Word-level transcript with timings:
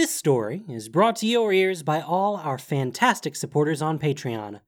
This 0.00 0.16
story 0.16 0.64
is 0.66 0.88
brought 0.88 1.16
to 1.16 1.26
your 1.26 1.52
ears 1.52 1.82
by 1.82 2.00
all 2.00 2.38
our 2.38 2.56
fantastic 2.56 3.36
supporters 3.36 3.82
on 3.82 3.98
Patreon. 3.98 4.62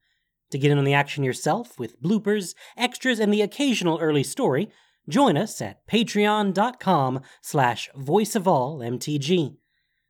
To 0.50 0.58
get 0.58 0.70
in 0.70 0.76
on 0.76 0.84
the 0.84 0.92
action 0.92 1.24
yourself 1.24 1.78
with 1.78 2.02
bloopers, 2.02 2.54
extras, 2.76 3.18
and 3.18 3.32
the 3.32 3.40
occasional 3.40 3.98
early 3.98 4.24
story, 4.24 4.68
join 5.08 5.38
us 5.38 5.62
at 5.62 5.86
patreon.com 5.86 7.22
slash 7.40 7.88
voiceofallmtg. 7.96 9.56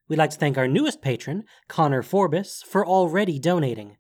We'd 0.09 0.17
like 0.17 0.31
to 0.31 0.39
thank 0.39 0.59
our 0.59 0.67
newest 0.67 1.01
patron, 1.01 1.45
Connor 1.69 2.03
Forbes, 2.03 2.65
for 2.67 2.85
already 2.85 3.39
donating. 3.39 3.99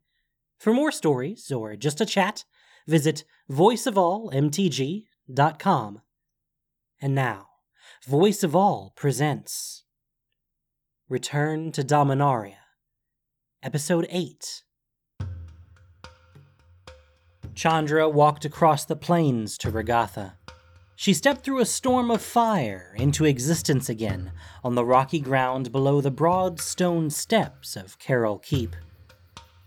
For 0.59 0.75
more 0.75 0.91
stories 0.91 1.53
or 1.53 1.77
just 1.77 2.01
a 2.01 2.05
chat, 2.05 2.45
visit 2.89 3.23
voiceofallmtg.com. 3.49 6.01
And 7.01 7.15
now, 7.15 7.47
Voice 8.09 8.43
of 8.43 8.57
All 8.57 8.93
presents 8.97 9.82
Return 11.13 11.73
to 11.73 11.85
Dominaria, 11.85 12.55
Episode 13.63 14.07
8. 14.09 14.63
Chandra 17.55 18.09
walked 18.09 18.47
across 18.47 18.87
the 18.87 18.97
plains 18.97 19.59
to 19.59 19.71
Regatha. 19.71 20.39
She 20.97 21.13
stepped 21.13 21.45
through 21.45 21.61
a 21.61 21.67
storm 21.67 22.11
of 22.11 22.23
fire 22.23 22.95
into 22.97 23.27
existence 23.27 23.91
again 23.91 24.33
on 24.65 24.75
the 24.75 24.87
rocky 24.87 25.21
ground 25.21 25.71
below 25.71 26.01
the 26.01 26.11
broad 26.11 26.59
stone 26.59 27.11
steps 27.11 27.77
of 27.77 27.99
Keral 27.99 28.43
Keep. 28.43 28.75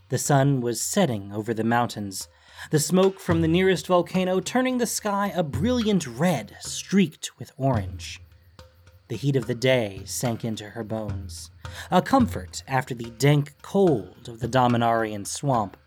The 0.10 0.18
sun 0.18 0.62
was 0.62 0.82
setting 0.82 1.32
over 1.32 1.54
the 1.54 1.64
mountains, 1.64 2.28
the 2.72 2.80
smoke 2.80 3.20
from 3.20 3.42
the 3.42 3.48
nearest 3.48 3.86
volcano 3.86 4.40
turning 4.40 4.80
the 4.80 4.88
sky 4.88 5.32
a 5.36 5.44
brilliant 5.44 6.08
red 6.08 6.58
streaked 6.60 7.38
with 7.38 7.52
orange. 7.56 8.20
The 9.08 9.16
heat 9.16 9.36
of 9.36 9.46
the 9.46 9.54
day 9.54 10.02
sank 10.06 10.44
into 10.44 10.70
her 10.70 10.84
bones, 10.84 11.52
a 11.92 12.02
comfort 12.02 12.64
after 12.68 12.96
the 12.96 13.12
dank 13.12 13.54
cold 13.62 14.28
of 14.28 14.40
the 14.40 14.48
Dominarian 14.48 15.28
swamp. 15.28 15.78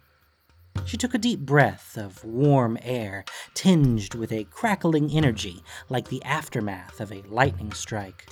She 0.85 0.97
took 0.97 1.15
a 1.15 1.19
deep 1.19 1.41
breath 1.41 1.99
of 1.99 2.25
warm 2.25 2.79
air, 2.81 3.25
tinged 3.55 4.15
with 4.15 4.31
a 4.31 4.45
crackling 4.45 5.11
energy 5.11 5.65
like 5.89 6.09
the 6.09 6.23
aftermath 6.23 7.01
of 7.01 7.11
a 7.11 7.23
lightning 7.23 7.73
strike, 7.73 8.29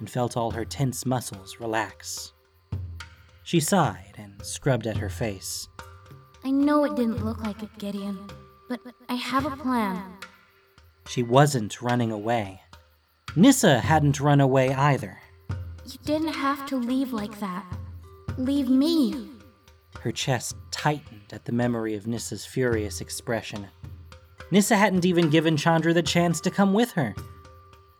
and 0.00 0.10
felt 0.10 0.36
all 0.36 0.50
her 0.50 0.64
tense 0.64 1.06
muscles 1.06 1.60
relax. 1.60 2.32
She 3.44 3.60
sighed 3.60 4.14
and 4.16 4.44
scrubbed 4.44 4.88
at 4.88 4.96
her 4.96 5.08
face. 5.08 5.68
I 6.42 6.50
know 6.50 6.82
it 6.84 6.96
didn't 6.96 7.24
look 7.24 7.40
like 7.40 7.62
it, 7.62 7.70
Gideon, 7.78 8.18
but 8.68 8.80
I 9.08 9.14
have 9.14 9.46
a 9.46 9.56
plan. 9.56 10.14
She 11.06 11.22
wasn't 11.22 11.80
running 11.80 12.10
away. 12.10 12.61
Nissa 13.34 13.80
hadn't 13.80 14.20
run 14.20 14.40
away 14.40 14.74
either. 14.74 15.18
You 15.86 15.98
didn't 16.04 16.34
have 16.34 16.66
to 16.66 16.76
leave 16.76 17.12
like 17.12 17.40
that. 17.40 17.64
Leave 18.36 18.68
me. 18.68 19.28
Her 20.00 20.12
chest 20.12 20.56
tightened 20.70 21.32
at 21.32 21.44
the 21.44 21.52
memory 21.52 21.94
of 21.94 22.06
Nissa's 22.06 22.44
furious 22.44 23.00
expression. 23.00 23.68
Nissa 24.50 24.76
hadn't 24.76 25.06
even 25.06 25.30
given 25.30 25.56
Chandra 25.56 25.94
the 25.94 26.02
chance 26.02 26.40
to 26.42 26.50
come 26.50 26.74
with 26.74 26.92
her. 26.92 27.14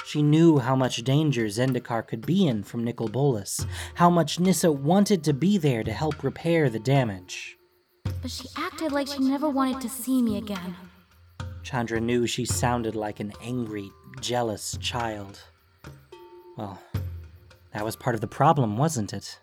She 0.04 0.22
knew 0.22 0.58
how 0.58 0.76
much 0.76 1.04
danger 1.04 1.46
Zendikar 1.46 2.06
could 2.06 2.26
be 2.26 2.46
in 2.46 2.62
from 2.62 2.84
Nicol 2.84 3.08
Bolas, 3.08 3.66
how 3.94 4.10
much 4.10 4.38
Nissa 4.38 4.70
wanted 4.70 5.24
to 5.24 5.32
be 5.32 5.56
there 5.56 5.82
to 5.82 5.92
help 5.92 6.22
repair 6.22 6.68
the 6.68 6.80
damage. 6.80 7.56
But 8.20 8.30
she 8.30 8.48
acted 8.56 8.92
like 8.92 9.08
she 9.08 9.20
never 9.20 9.48
wanted 9.48 9.80
to 9.80 9.88
see 9.88 10.20
me 10.20 10.36
again. 10.36 10.76
Chandra 11.62 12.00
knew 12.00 12.26
she 12.26 12.44
sounded 12.44 12.96
like 12.96 13.20
an 13.20 13.32
angry, 13.40 13.90
jealous 14.20 14.76
child. 14.80 15.40
Well, 16.56 16.80
that 17.72 17.84
was 17.84 17.96
part 17.96 18.14
of 18.14 18.20
the 18.20 18.26
problem, 18.26 18.76
wasn't 18.76 19.12
it? 19.12 19.38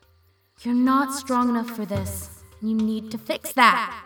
You're 0.62 0.74
not 0.74 1.14
strong 1.14 1.50
enough 1.50 1.70
for 1.70 1.86
this. 1.86 2.44
You 2.62 2.76
need 2.76 3.12
to 3.12 3.18
fix 3.18 3.54
that. 3.54 4.06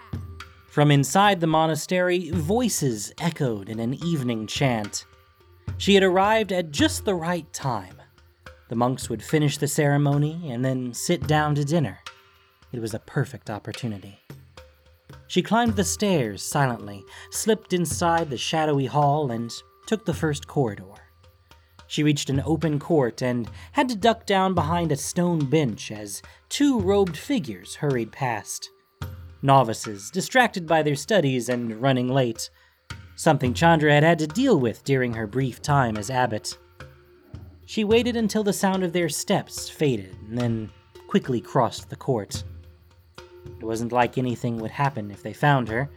From 0.70 0.92
inside 0.92 1.40
the 1.40 1.48
monastery, 1.48 2.30
voices 2.32 3.14
echoed 3.20 3.70
in 3.70 3.80
an 3.80 3.94
evening 4.06 4.48
chant. 4.48 5.06
She 5.78 5.96
had 5.96 6.04
arrived 6.04 6.52
at 6.52 6.72
just 6.72 7.06
the 7.06 7.16
right 7.16 7.52
time. 7.54 8.02
The 8.70 8.76
monks 8.76 9.10
would 9.10 9.22
finish 9.22 9.58
the 9.58 9.68
ceremony 9.68 10.52
and 10.52 10.64
then 10.64 10.94
sit 10.94 11.28
down 11.28 11.56
to 11.56 11.66
dinner. 11.66 12.00
It 12.72 12.80
was 12.80 12.94
a 12.94 13.00
perfect 13.00 13.50
opportunity. 13.50 14.20
She 15.28 15.42
climbed 15.42 15.76
the 15.76 15.84
stairs 15.84 16.42
silently, 16.42 17.04
slipped 17.32 17.74
inside 17.74 18.30
the 18.30 18.38
shadowy 18.38 18.86
hall, 18.86 19.32
and 19.32 19.52
took 19.86 20.06
the 20.06 20.14
first 20.14 20.48
corridor. 20.48 20.84
She 21.88 22.04
reached 22.04 22.30
an 22.30 22.42
open 22.46 22.80
court 22.80 23.22
and 23.22 23.50
had 23.74 23.88
to 23.90 23.96
duck 23.96 24.26
down 24.26 24.54
behind 24.54 24.92
a 24.92 24.96
stone 24.96 25.46
bench 25.46 25.92
as 25.92 26.22
two 26.50 26.80
robed 26.80 27.16
figures 27.16 27.76
hurried 27.76 28.12
past. 28.12 28.70
Novices, 29.42 30.10
distracted 30.10 30.66
by 30.66 30.82
their 30.82 30.96
studies 30.96 31.50
and 31.50 31.82
running 31.82 32.08
late. 32.08 32.50
Something 33.16 33.54
Chandra 33.54 33.94
had 33.94 34.04
had 34.04 34.20
to 34.20 34.28
deal 34.28 34.60
with 34.60 34.84
during 34.84 35.14
her 35.14 35.28
brief 35.28 35.62
time 35.62 35.98
as 35.98 36.10
abbot. 36.10 36.58
She 37.66 37.84
waited 37.84 38.16
until 38.16 38.44
the 38.44 38.54
sound 38.54 38.84
of 38.84 38.94
their 38.94 39.10
steps 39.10 39.70
faded 39.70 40.16
and 40.28 40.38
then 40.38 40.72
quickly 41.08 41.42
crossed 41.42 41.90
the 41.90 41.96
court. 41.96 42.44
It 43.18 43.64
wasn't 43.64 43.92
like 43.92 44.18
anything 44.18 44.58
would 44.58 44.72
happen 44.72 45.12
if 45.12 45.22
they 45.22 45.34
found 45.34 45.68
her. 45.68 45.90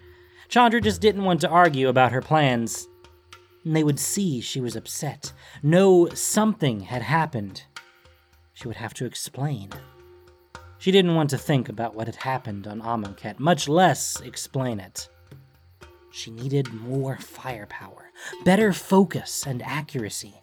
Chandra 0.49 0.81
just 0.81 1.01
didn't 1.01 1.25
want 1.25 1.41
to 1.41 1.49
argue 1.49 1.89
about 1.89 2.13
her 2.13 2.21
plans. 2.23 2.87
And 3.67 3.75
they 3.75 3.83
would 3.83 3.99
see 3.99 4.41
she 4.41 4.61
was 4.61 4.77
upset, 4.77 5.33
know 5.61 6.09
something 6.11 6.83
had 6.83 7.03
happened. 7.03 7.65
She 8.55 8.69
would 8.69 8.77
have 8.77 8.95
to 8.95 9.05
explain. 9.05 9.71
She 10.79 10.93
didn't 10.93 11.17
want 11.17 11.31
to 11.31 11.39
think 11.39 11.69
about 11.69 11.97
what 11.97 12.07
had 12.07 12.15
happened 12.15 12.69
on 12.69 12.81
Amonkhet, 12.81 13.41
much 13.41 13.67
less 13.67 14.21
explain 14.21 14.79
it. 14.79 15.09
She 16.13 16.31
needed 16.31 16.73
more 16.73 17.17
firepower, 17.17 18.13
better 18.45 18.73
focus 18.73 19.45
and 19.45 19.61
accuracy 19.63 20.41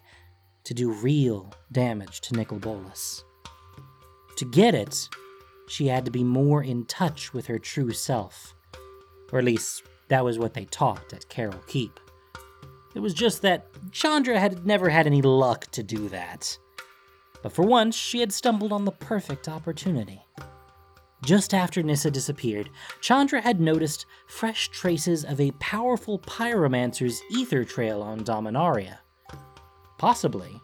to 0.64 0.74
do 0.74 0.92
real 0.92 1.50
damage 1.72 2.20
to 2.22 2.36
Nicol 2.36 2.58
Bolas. 2.58 3.24
To 4.36 4.44
get 4.44 4.74
it, 4.74 5.08
she 5.66 5.86
had 5.86 6.04
to 6.04 6.10
be 6.10 6.24
more 6.24 6.62
in 6.62 6.84
touch 6.84 7.32
with 7.32 7.46
her 7.46 7.58
true 7.58 7.92
self. 7.92 8.54
Or 9.32 9.38
at 9.38 9.46
least, 9.46 9.82
that 10.08 10.26
was 10.26 10.38
what 10.38 10.52
they 10.52 10.66
taught 10.66 11.14
at 11.14 11.30
Keral 11.30 11.66
Keep. 11.66 12.00
It 12.94 13.00
was 13.00 13.14
just 13.14 13.42
that 13.42 13.66
Chandra 13.90 14.38
had 14.38 14.66
never 14.66 14.88
had 14.88 15.06
any 15.06 15.22
luck 15.22 15.66
to 15.72 15.82
do 15.82 16.08
that. 16.10 16.56
But 17.42 17.52
for 17.52 17.64
once, 17.64 17.96
she 17.96 18.20
had 18.20 18.32
stumbled 18.32 18.72
on 18.72 18.84
the 18.84 18.92
perfect 18.92 19.48
opportunity. 19.48 20.24
Just 21.24 21.54
after 21.54 21.82
Nissa 21.82 22.10
disappeared, 22.10 22.70
Chandra 23.00 23.40
had 23.40 23.60
noticed 23.60 24.06
fresh 24.26 24.68
traces 24.68 25.24
of 25.24 25.40
a 25.40 25.52
powerful 25.52 26.18
pyromancer's 26.18 27.20
ether 27.30 27.64
trail 27.64 28.02
on 28.02 28.24
Dominaria. 28.24 28.98
Possibly 29.98 30.60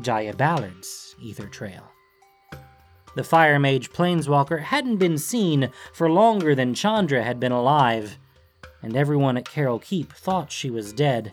Jaya 0.00 0.34
Ballard's 0.34 1.14
ether 1.20 1.46
trail. 1.46 1.84
The 3.14 3.24
Fire 3.24 3.58
Mage 3.58 3.92
Planeswalker 3.92 4.60
hadn't 4.60 4.96
been 4.96 5.18
seen 5.18 5.70
for 5.92 6.10
longer 6.10 6.54
than 6.54 6.74
Chandra 6.74 7.22
had 7.22 7.38
been 7.38 7.52
alive, 7.52 8.18
and 8.82 8.96
everyone 8.96 9.36
at 9.36 9.44
Keral 9.44 9.82
Keep 9.82 10.12
thought 10.12 10.50
she 10.50 10.70
was 10.70 10.92
dead. 10.92 11.32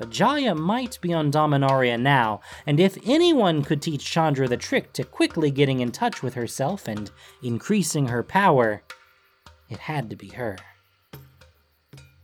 But 0.00 0.08
Jaya 0.08 0.54
might 0.54 0.98
be 1.02 1.12
on 1.12 1.30
Dominaria 1.30 2.00
now, 2.00 2.40
and 2.64 2.80
if 2.80 2.96
anyone 3.04 3.62
could 3.62 3.82
teach 3.82 4.02
Chandra 4.02 4.48
the 4.48 4.56
trick 4.56 4.94
to 4.94 5.04
quickly 5.04 5.50
getting 5.50 5.80
in 5.80 5.92
touch 5.92 6.22
with 6.22 6.32
herself 6.32 6.88
and 6.88 7.10
increasing 7.42 8.08
her 8.08 8.22
power, 8.22 8.82
it 9.68 9.76
had 9.76 10.08
to 10.08 10.16
be 10.16 10.28
her. 10.28 10.56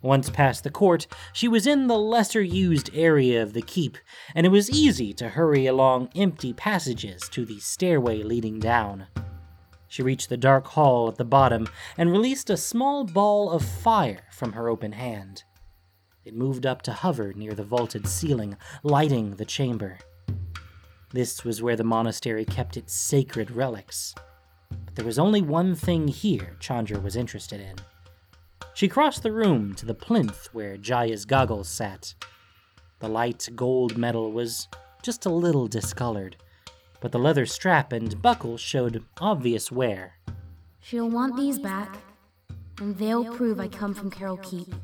Once 0.00 0.30
past 0.30 0.64
the 0.64 0.70
court, 0.70 1.06
she 1.34 1.48
was 1.48 1.66
in 1.66 1.86
the 1.86 1.98
lesser 1.98 2.40
used 2.40 2.88
area 2.94 3.42
of 3.42 3.52
the 3.52 3.60
keep, 3.60 3.98
and 4.34 4.46
it 4.46 4.50
was 4.50 4.70
easy 4.70 5.12
to 5.12 5.28
hurry 5.28 5.66
along 5.66 6.08
empty 6.16 6.54
passages 6.54 7.28
to 7.28 7.44
the 7.44 7.60
stairway 7.60 8.22
leading 8.22 8.58
down. 8.58 9.06
She 9.86 10.02
reached 10.02 10.30
the 10.30 10.38
dark 10.38 10.66
hall 10.68 11.08
at 11.08 11.16
the 11.16 11.26
bottom 11.26 11.68
and 11.98 12.10
released 12.10 12.48
a 12.48 12.56
small 12.56 13.04
ball 13.04 13.50
of 13.50 13.62
fire 13.62 14.24
from 14.30 14.54
her 14.54 14.70
open 14.70 14.92
hand. 14.92 15.44
It 16.26 16.34
moved 16.34 16.66
up 16.66 16.82
to 16.82 16.92
hover 16.92 17.32
near 17.34 17.54
the 17.54 17.62
vaulted 17.62 18.08
ceiling, 18.08 18.56
lighting 18.82 19.36
the 19.36 19.44
chamber. 19.44 19.98
This 21.12 21.44
was 21.44 21.62
where 21.62 21.76
the 21.76 21.84
monastery 21.84 22.44
kept 22.44 22.76
its 22.76 22.92
sacred 22.92 23.52
relics. 23.52 24.12
But 24.68 24.96
there 24.96 25.04
was 25.04 25.20
only 25.20 25.40
one 25.40 25.76
thing 25.76 26.08
here 26.08 26.56
Chandra 26.58 26.98
was 26.98 27.14
interested 27.14 27.60
in. 27.60 27.76
She 28.74 28.88
crossed 28.88 29.22
the 29.22 29.30
room 29.30 29.72
to 29.74 29.86
the 29.86 29.94
plinth 29.94 30.48
where 30.52 30.76
Jaya's 30.76 31.26
goggles 31.26 31.68
sat. 31.68 32.14
The 32.98 33.08
light 33.08 33.48
gold 33.54 33.96
metal 33.96 34.32
was 34.32 34.66
just 35.02 35.26
a 35.26 35.30
little 35.30 35.68
discolored, 35.68 36.34
but 37.00 37.12
the 37.12 37.20
leather 37.20 37.46
strap 37.46 37.92
and 37.92 38.20
buckle 38.20 38.56
showed 38.56 39.04
obvious 39.20 39.70
wear. 39.70 40.14
She'll 40.80 41.08
want 41.08 41.36
these 41.36 41.60
back, 41.60 41.96
and 42.80 42.96
they'll 42.98 43.32
prove 43.32 43.60
I 43.60 43.68
come 43.68 43.94
from 43.94 44.10
Keral 44.10 44.42
Keep. 44.42 44.74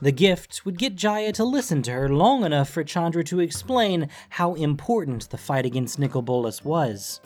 The 0.00 0.12
gift 0.12 0.64
would 0.64 0.78
get 0.78 0.96
Jaya 0.96 1.32
to 1.32 1.44
listen 1.44 1.82
to 1.82 1.92
her 1.92 2.08
long 2.08 2.44
enough 2.44 2.68
for 2.68 2.84
Chandra 2.84 3.22
to 3.24 3.40
explain 3.40 4.08
how 4.28 4.54
important 4.54 5.30
the 5.30 5.38
fight 5.38 5.64
against 5.64 5.98
Nicol 5.98 6.22
Bolas 6.22 6.64
was. 6.64 7.20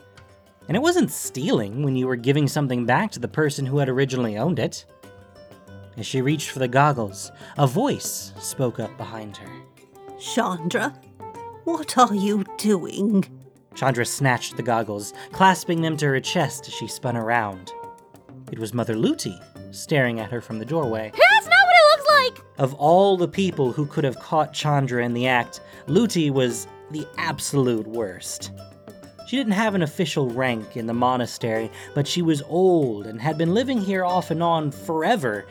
And 0.68 0.76
it 0.76 0.82
wasn't 0.82 1.10
stealing 1.10 1.82
when 1.82 1.96
you 1.96 2.06
were 2.06 2.16
giving 2.16 2.46
something 2.46 2.84
back 2.84 3.10
to 3.12 3.20
the 3.20 3.26
person 3.26 3.64
who 3.64 3.78
had 3.78 3.88
originally 3.88 4.36
owned 4.36 4.58
it. 4.58 4.84
As 5.96 6.06
she 6.06 6.20
reached 6.20 6.50
for 6.50 6.58
the 6.58 6.68
goggles, 6.68 7.32
a 7.56 7.66
voice 7.66 8.32
spoke 8.38 8.78
up 8.78 8.96
behind 8.98 9.38
her. 9.38 9.50
Chandra, 10.20 10.90
what 11.64 11.96
are 11.96 12.14
you 12.14 12.44
doing? 12.58 13.24
Chandra 13.74 14.04
snatched 14.04 14.56
the 14.56 14.62
goggles, 14.62 15.14
clasping 15.32 15.80
them 15.80 15.96
to 15.96 16.06
her 16.06 16.20
chest 16.20 16.68
as 16.68 16.74
she 16.74 16.86
spun 16.86 17.16
around. 17.16 17.72
It 18.52 18.58
was 18.58 18.74
Mother 18.74 18.94
Luti, 18.94 19.34
staring 19.70 20.20
at 20.20 20.30
her 20.30 20.40
from 20.40 20.58
the 20.58 20.64
doorway. 20.64 21.12
Like! 22.30 22.44
Of 22.58 22.74
all 22.74 23.16
the 23.16 23.28
people 23.28 23.72
who 23.72 23.86
could 23.86 24.04
have 24.04 24.18
caught 24.18 24.52
Chandra 24.52 25.04
in 25.04 25.14
the 25.14 25.26
act, 25.26 25.60
Luti 25.86 26.30
was 26.30 26.66
the 26.90 27.06
absolute 27.16 27.86
worst. 27.86 28.52
She 29.26 29.36
didn't 29.36 29.52
have 29.52 29.74
an 29.74 29.82
official 29.82 30.30
rank 30.30 30.76
in 30.76 30.86
the 30.86 30.94
monastery, 30.94 31.70
but 31.94 32.06
she 32.06 32.22
was 32.22 32.42
old 32.48 33.06
and 33.06 33.20
had 33.20 33.36
been 33.36 33.52
living 33.52 33.78
here 33.78 34.04
off 34.04 34.30
and 34.30 34.42
on 34.42 34.70
forever, 34.70 35.46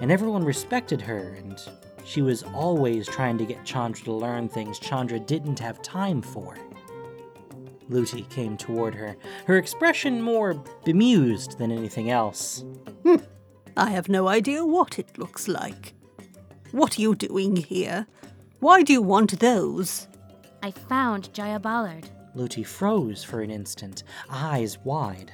and 0.00 0.10
everyone 0.10 0.44
respected 0.44 1.00
her, 1.00 1.34
and 1.38 1.62
she 2.04 2.20
was 2.20 2.42
always 2.42 3.06
trying 3.06 3.38
to 3.38 3.44
get 3.44 3.64
Chandra 3.64 4.04
to 4.06 4.12
learn 4.12 4.48
things 4.48 4.78
Chandra 4.78 5.20
didn't 5.20 5.60
have 5.60 5.80
time 5.82 6.20
for. 6.20 6.56
Luti 7.88 8.22
came 8.28 8.56
toward 8.56 8.94
her, 8.94 9.16
her 9.46 9.56
expression 9.56 10.20
more 10.20 10.54
bemused 10.84 11.58
than 11.58 11.70
anything 11.70 12.10
else. 12.10 12.64
Hmm. 13.04 13.16
I 13.76 13.90
have 13.90 14.08
no 14.08 14.28
idea 14.28 14.64
what 14.64 14.98
it 14.98 15.16
looks 15.16 15.48
like. 15.48 15.94
What 16.72 16.98
are 16.98 17.02
you 17.02 17.14
doing 17.14 17.56
here? 17.56 18.06
Why 18.60 18.82
do 18.82 18.94
you 18.94 19.02
want 19.02 19.38
those? 19.40 20.08
I 20.62 20.70
found 20.70 21.32
Jaya 21.34 21.58
Ballard. 21.58 22.08
Luti 22.34 22.62
froze 22.62 23.22
for 23.22 23.42
an 23.42 23.50
instant, 23.50 24.04
eyes 24.30 24.78
wide. 24.78 25.32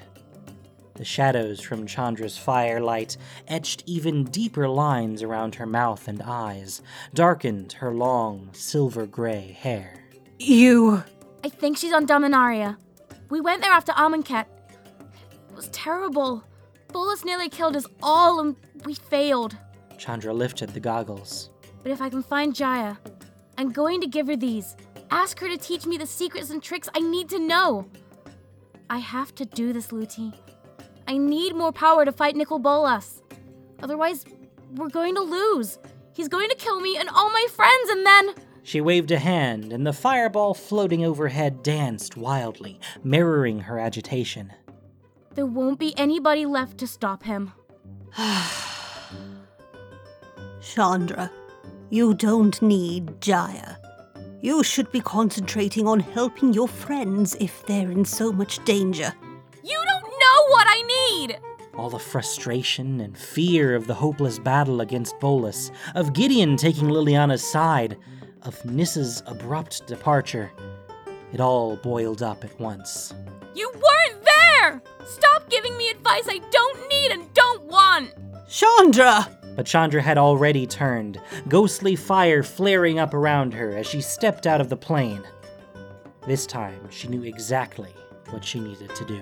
The 0.95 1.05
shadows 1.05 1.61
from 1.61 1.87
Chandra's 1.87 2.37
firelight 2.37 3.17
etched 3.47 3.85
even 3.87 4.25
deeper 4.25 4.69
lines 4.69 5.23
around 5.23 5.55
her 5.55 5.67
mouth 5.67 6.09
and 6.09 6.21
eyes, 6.23 6.83
darkened 7.15 7.75
her 7.75 7.95
long, 7.95 8.51
silver 8.53 9.07
gray 9.07 9.57
hair. 9.61 9.95
You. 10.41 11.05
I 11.45 11.51
think 11.51 11.77
she's 11.77 11.93
on 11.93 12.05
Dominaria. 12.05 12.77
We 13.31 13.41
went 13.41 13.63
there 13.63 13.71
after 13.71 13.93
Amonkhet. 13.93 14.47
It 15.51 15.55
was 15.55 15.69
terrible. 15.69 16.43
Bolas 16.93 17.25
nearly 17.25 17.49
killed 17.49 17.77
us 17.77 17.87
all 18.03 18.41
and 18.41 18.57
we 18.85 18.95
failed. 18.95 19.57
Chandra 19.99 20.33
lifted 20.33 20.71
the 20.71 20.81
goggles. 20.81 21.51
But 21.83 21.93
if 21.93 22.01
I 22.01 22.09
can 22.09 22.23
find 22.23 22.55
Jaya, 22.55 22.97
I'm 23.59 23.73
going 23.73 24.01
to 24.01 24.07
give 24.07 24.29
her 24.29 24.37
these. 24.37 24.77
Ask 25.11 25.39
her 25.41 25.49
to 25.49 25.57
teach 25.57 25.87
me 25.87 25.99
the 25.99 26.07
secrets 26.07 26.51
and 26.51 26.63
tricks 26.63 26.89
I 26.95 27.01
need 27.01 27.29
to 27.31 27.39
know. 27.39 27.89
I 28.91 28.99
have 28.99 29.35
to 29.37 29.45
do 29.45 29.73
this, 29.73 29.93
Luti. 29.93 30.33
I 31.07 31.17
need 31.19 31.55
more 31.55 31.73
power 31.73 32.05
to 32.05 32.13
fight 32.13 32.37
Nicol 32.37 32.59
Bolas. 32.59 33.23
Otherwise, 33.83 34.25
we're 34.75 34.89
going 34.89 35.15
to 35.15 35.23
lose. 35.23 35.79
He's 36.15 36.29
going 36.29 36.49
to 36.51 36.57
kill 36.57 36.81
me 36.81 36.97
and 36.97 37.09
all 37.09 37.31
my 37.31 37.47
friends, 37.51 37.91
and 37.91 38.07
then. 38.07 38.35
She 38.63 38.81
waved 38.81 39.11
a 39.11 39.19
hand, 39.19 39.73
and 39.73 39.87
the 39.87 39.93
fireball 39.93 40.53
floating 40.53 41.05
overhead 41.05 41.63
danced 41.63 42.17
wildly, 42.17 42.81
mirroring 43.03 43.61
her 43.61 43.79
agitation. 43.79 44.53
There 45.35 45.47
won't 45.47 45.79
be 45.79 45.97
anybody 45.97 46.45
left 46.45 46.79
to 46.79 46.87
stop 46.87 47.23
him. 47.23 47.53
Chandra, 50.61 51.31
you 51.91 52.15
don't 52.15 52.61
need 52.61 53.21
Jaya. 53.21 53.77
You 54.41 54.63
should 54.63 54.91
be 54.93 55.01
concentrating 55.01 55.87
on 55.87 56.01
helping 56.01 56.53
your 56.53 56.69
friends 56.69 57.37
if 57.41 57.65
they're 57.67 57.91
in 57.91 58.05
so 58.05 58.33
much 58.33 58.65
danger. 58.65 59.13
You 59.63 59.83
don't 59.91 60.05
know 60.05 60.47
what 60.49 60.67
I 60.69 61.17
need! 61.17 61.41
All 61.77 61.91
the 61.91 61.99
frustration 61.99 63.01
and 63.01 63.17
fear 63.17 63.75
of 63.75 63.87
the 63.87 63.95
hopeless 63.95 64.39
battle 64.39 64.81
against 64.81 65.19
Bolas, 65.21 65.71
of 65.95 66.13
Gideon 66.13 66.57
taking 66.57 66.89
Liliana's 66.89 67.45
side, 67.45 67.97
of 68.43 68.65
Nissa's 68.65 69.23
abrupt 69.27 69.87
departure. 69.87 70.51
It 71.33 71.41
all 71.41 71.77
boiled 71.77 72.23
up 72.23 72.45
at 72.45 72.59
once. 72.61 73.15
You 73.55 73.71
weren't 73.73 74.25
there! 74.25 74.83
Stop 75.05 75.49
giving 75.51 75.77
me 75.77 75.89
advice 75.91 76.25
I 76.29 76.41
don't 76.51 76.89
need 76.89 77.13
and 77.13 77.33
don't 77.35 77.65
want! 77.65 78.13
Chandra! 78.49 79.38
But 79.59 79.67
Chandra 79.67 80.01
had 80.01 80.19
already 80.19 80.69
turned, 80.69 81.21
ghostly 81.49 81.97
fire 81.97 82.45
flaring 82.45 83.01
up 83.01 83.13
around 83.13 83.55
her 83.55 83.77
as 83.77 83.89
she 83.89 84.01
stepped 84.01 84.47
out 84.47 84.61
of 84.61 84.69
the 84.69 84.77
plane. 84.77 85.25
This 86.29 86.47
time, 86.47 86.89
she 86.91 87.09
knew 87.09 87.25
exactly 87.25 87.93
what 88.31 88.45
she 88.45 88.61
needed 88.61 88.95
to 88.95 89.05
do. 89.05 89.21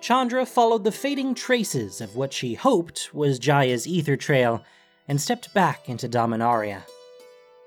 Chandra 0.00 0.46
followed 0.46 0.84
the 0.84 0.92
fading 0.92 1.34
traces 1.34 2.00
of 2.00 2.14
what 2.14 2.32
she 2.32 2.54
hoped 2.54 3.12
was 3.12 3.40
Jaya's 3.40 3.88
ether 3.88 4.16
trail 4.16 4.64
and 5.08 5.20
stepped 5.20 5.52
back 5.52 5.88
into 5.88 6.08
Dominaria. 6.08 6.84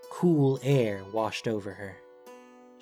Cool 0.09 0.61
air 0.63 1.03
washed 1.11 1.45
over 1.45 1.73
her. 1.73 1.97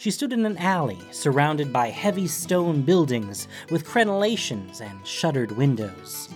She 0.04 0.12
stood 0.12 0.34
in 0.34 0.46
an 0.46 0.58
alley 0.58 1.00
surrounded 1.12 1.72
by 1.72 1.88
heavy 1.88 2.28
stone 2.28 2.82
buildings 2.82 3.48
with 3.72 3.86
crenellations 3.86 4.82
and 4.82 5.08
shuttered 5.08 5.54
windows. 5.54 6.28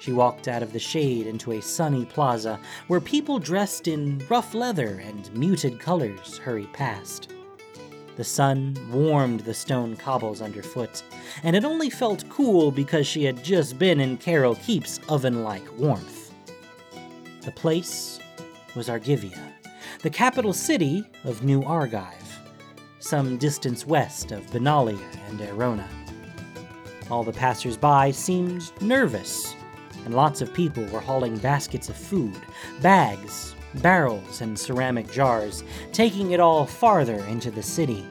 She 0.00 0.12
walked 0.12 0.48
out 0.48 0.64
of 0.64 0.72
the 0.72 0.80
shade 0.80 1.28
into 1.28 1.52
a 1.52 1.62
sunny 1.62 2.04
plaza 2.04 2.58
where 2.88 2.98
people 2.98 3.38
dressed 3.38 3.86
in 3.86 4.20
rough 4.28 4.52
leather 4.52 5.00
and 5.06 5.32
muted 5.32 5.78
colors 5.78 6.38
hurried 6.38 6.72
past. 6.72 7.32
The 8.16 8.24
sun 8.24 8.76
warmed 8.90 9.42
the 9.42 9.54
stone 9.54 9.94
cobbles 9.94 10.42
underfoot, 10.42 11.04
and 11.44 11.54
it 11.54 11.64
only 11.64 11.88
felt 11.88 12.28
cool 12.30 12.72
because 12.72 13.06
she 13.06 13.22
had 13.22 13.44
just 13.44 13.78
been 13.78 14.00
in 14.00 14.18
Keral 14.18 14.60
Keep's 14.60 14.98
oven 15.08 15.44
like 15.44 15.78
warmth. 15.78 16.32
The 17.42 17.52
place 17.52 18.18
was 18.74 18.90
Argivia, 18.90 19.52
the 20.02 20.10
capital 20.10 20.52
city 20.52 21.04
of 21.22 21.44
New 21.44 21.62
Argive, 21.62 22.31
some 23.02 23.36
distance 23.36 23.84
west 23.84 24.30
of 24.30 24.46
Benalia 24.52 25.00
and 25.28 25.40
Aerona. 25.40 25.86
All 27.10 27.24
the 27.24 27.32
passers 27.32 27.76
by 27.76 28.12
seemed 28.12 28.70
nervous, 28.80 29.56
and 30.04 30.14
lots 30.14 30.40
of 30.40 30.54
people 30.54 30.84
were 30.86 31.00
hauling 31.00 31.36
baskets 31.38 31.88
of 31.88 31.96
food, 31.96 32.40
bags, 32.80 33.56
barrels, 33.74 34.40
and 34.40 34.56
ceramic 34.56 35.10
jars, 35.10 35.64
taking 35.92 36.30
it 36.30 36.38
all 36.38 36.64
farther 36.64 37.18
into 37.24 37.50
the 37.50 37.62
city. 37.62 38.06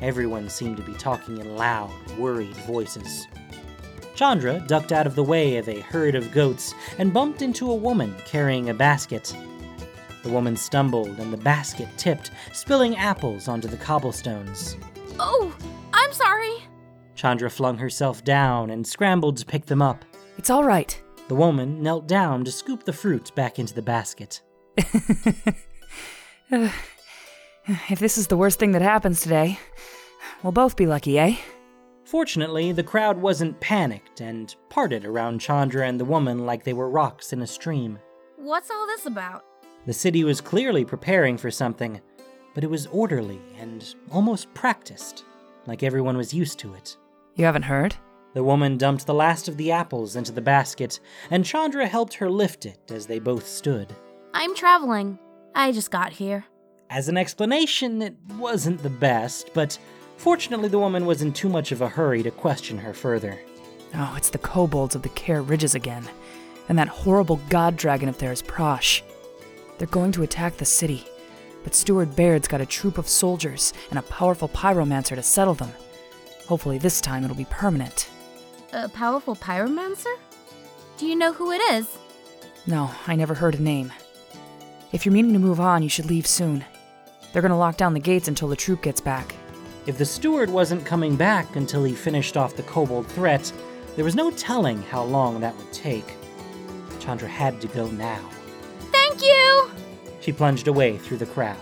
Everyone 0.00 0.48
seemed 0.48 0.78
to 0.78 0.82
be 0.82 0.94
talking 0.94 1.36
in 1.36 1.56
loud, 1.56 1.92
worried 2.18 2.56
voices. 2.66 3.26
Chandra 4.14 4.64
ducked 4.66 4.90
out 4.90 5.06
of 5.06 5.14
the 5.14 5.22
way 5.22 5.58
of 5.58 5.68
a 5.68 5.80
herd 5.80 6.14
of 6.14 6.32
goats 6.32 6.74
and 6.96 7.12
bumped 7.12 7.42
into 7.42 7.70
a 7.70 7.76
woman 7.76 8.14
carrying 8.24 8.70
a 8.70 8.74
basket. 8.74 9.34
The 10.22 10.30
woman 10.30 10.56
stumbled 10.56 11.18
and 11.18 11.32
the 11.32 11.38
basket 11.38 11.88
tipped, 11.96 12.30
spilling 12.52 12.96
apples 12.96 13.48
onto 13.48 13.68
the 13.68 13.76
cobblestones. 13.76 14.76
Oh, 15.18 15.54
I'm 15.92 16.12
sorry. 16.12 16.56
Chandra 17.14 17.50
flung 17.50 17.78
herself 17.78 18.24
down 18.24 18.70
and 18.70 18.86
scrambled 18.86 19.36
to 19.38 19.46
pick 19.46 19.66
them 19.66 19.82
up. 19.82 20.04
It's 20.38 20.50
all 20.50 20.64
right. 20.64 21.00
The 21.28 21.34
woman 21.34 21.82
knelt 21.82 22.06
down 22.06 22.44
to 22.44 22.52
scoop 22.52 22.84
the 22.84 22.92
fruit 22.92 23.34
back 23.34 23.58
into 23.58 23.74
the 23.74 23.82
basket. 23.82 24.42
If 27.88 28.00
this 28.00 28.18
is 28.18 28.26
the 28.26 28.36
worst 28.36 28.58
thing 28.58 28.72
that 28.72 28.82
happens 28.82 29.20
today, 29.20 29.58
we'll 30.42 30.52
both 30.52 30.76
be 30.76 30.86
lucky, 30.86 31.18
eh? 31.18 31.36
Fortunately, 32.04 32.72
the 32.72 32.82
crowd 32.82 33.18
wasn't 33.18 33.60
panicked 33.60 34.20
and 34.20 34.54
parted 34.68 35.04
around 35.04 35.40
Chandra 35.40 35.86
and 35.86 36.00
the 36.00 36.04
woman 36.04 36.44
like 36.44 36.64
they 36.64 36.72
were 36.72 36.90
rocks 36.90 37.32
in 37.32 37.42
a 37.42 37.46
stream. 37.46 37.98
What's 38.36 38.70
all 38.70 38.86
this 38.86 39.06
about? 39.06 39.44
The 39.86 39.92
city 39.92 40.24
was 40.24 40.40
clearly 40.40 40.84
preparing 40.84 41.36
for 41.36 41.50
something, 41.50 42.00
but 42.54 42.64
it 42.64 42.70
was 42.70 42.86
orderly 42.88 43.40
and 43.58 43.94
almost 44.10 44.52
practiced, 44.54 45.24
like 45.66 45.82
everyone 45.82 46.16
was 46.16 46.34
used 46.34 46.58
to 46.60 46.74
it. 46.74 46.96
You 47.36 47.44
haven't 47.44 47.62
heard? 47.62 47.96
The 48.34 48.44
woman 48.44 48.76
dumped 48.76 49.06
the 49.06 49.14
last 49.14 49.48
of 49.48 49.56
the 49.56 49.72
apples 49.72 50.14
into 50.16 50.32
the 50.32 50.40
basket, 50.40 51.00
and 51.30 51.44
Chandra 51.44 51.86
helped 51.86 52.14
her 52.14 52.30
lift 52.30 52.66
it 52.66 52.78
as 52.90 53.06
they 53.06 53.18
both 53.18 53.46
stood. 53.46 53.94
I'm 54.34 54.54
traveling. 54.54 55.18
I 55.54 55.72
just 55.72 55.90
got 55.90 56.12
here. 56.12 56.44
As 56.90 57.08
an 57.08 57.16
explanation, 57.16 58.02
it 58.02 58.14
wasn't 58.36 58.82
the 58.82 58.90
best, 58.90 59.50
but 59.54 59.78
fortunately 60.16 60.68
the 60.68 60.78
woman 60.78 61.06
was 61.06 61.22
in 61.22 61.32
too 61.32 61.48
much 61.48 61.72
of 61.72 61.80
a 61.80 61.88
hurry 61.88 62.22
to 62.22 62.30
question 62.30 62.78
her 62.78 62.92
further. 62.92 63.38
Oh, 63.94 64.14
it's 64.16 64.30
the 64.30 64.38
kobolds 64.38 64.94
of 64.94 65.02
the 65.02 65.08
Kher 65.08 65.48
Ridges 65.48 65.74
again. 65.74 66.08
And 66.68 66.78
that 66.78 66.88
horrible 66.88 67.40
god 67.48 67.76
dragon 67.76 68.08
up 68.08 68.18
there 68.18 68.30
is 68.30 68.42
Prossh. 68.42 69.02
They're 69.80 69.88
going 69.88 70.12
to 70.12 70.22
attack 70.22 70.58
the 70.58 70.66
city. 70.66 71.06
but 71.64 71.74
Steward 71.74 72.14
Baird's 72.14 72.48
got 72.48 72.60
a 72.60 72.66
troop 72.66 72.98
of 72.98 73.08
soldiers 73.08 73.72
and 73.88 73.98
a 73.98 74.02
powerful 74.02 74.48
pyromancer 74.48 75.14
to 75.14 75.22
settle 75.22 75.54
them. 75.54 75.72
Hopefully, 76.46 76.76
this 76.76 77.00
time 77.00 77.24
it'll 77.24 77.34
be 77.36 77.46
permanent. 77.46 78.10
A 78.74 78.90
powerful 78.90 79.34
pyromancer? 79.34 80.14
Do 80.98 81.06
you 81.06 81.16
know 81.16 81.32
who 81.32 81.50
it 81.50 81.62
is? 81.72 81.96
No, 82.66 82.90
I 83.06 83.16
never 83.16 83.32
heard 83.34 83.54
a 83.54 83.62
name. 83.62 83.90
If 84.92 85.06
you're 85.06 85.14
meaning 85.14 85.32
to 85.32 85.38
move 85.38 85.60
on, 85.60 85.82
you 85.82 85.88
should 85.88 86.06
leave 86.10 86.26
soon. 86.26 86.62
They're 87.32 87.42
gonna 87.42 87.56
lock 87.56 87.78
down 87.78 87.94
the 87.94 88.00
gates 88.00 88.28
until 88.28 88.48
the 88.48 88.56
troop 88.56 88.82
gets 88.82 89.00
back. 89.00 89.34
If 89.86 89.96
the 89.96 90.04
steward 90.04 90.50
wasn't 90.50 90.84
coming 90.84 91.16
back 91.16 91.56
until 91.56 91.84
he 91.84 91.94
finished 91.94 92.36
off 92.36 92.54
the 92.54 92.64
kobold 92.64 93.06
threat, 93.06 93.50
there 93.96 94.04
was 94.04 94.14
no 94.14 94.30
telling 94.30 94.82
how 94.82 95.04
long 95.04 95.40
that 95.40 95.56
would 95.56 95.72
take. 95.72 96.16
Chandra 96.98 97.28
had 97.28 97.60
to 97.62 97.68
go 97.68 97.90
now. 97.92 98.20
Thank 99.10 99.22
you! 99.22 99.70
She 100.20 100.32
plunged 100.32 100.68
away 100.68 100.96
through 100.96 101.16
the 101.16 101.26
crowd. 101.26 101.56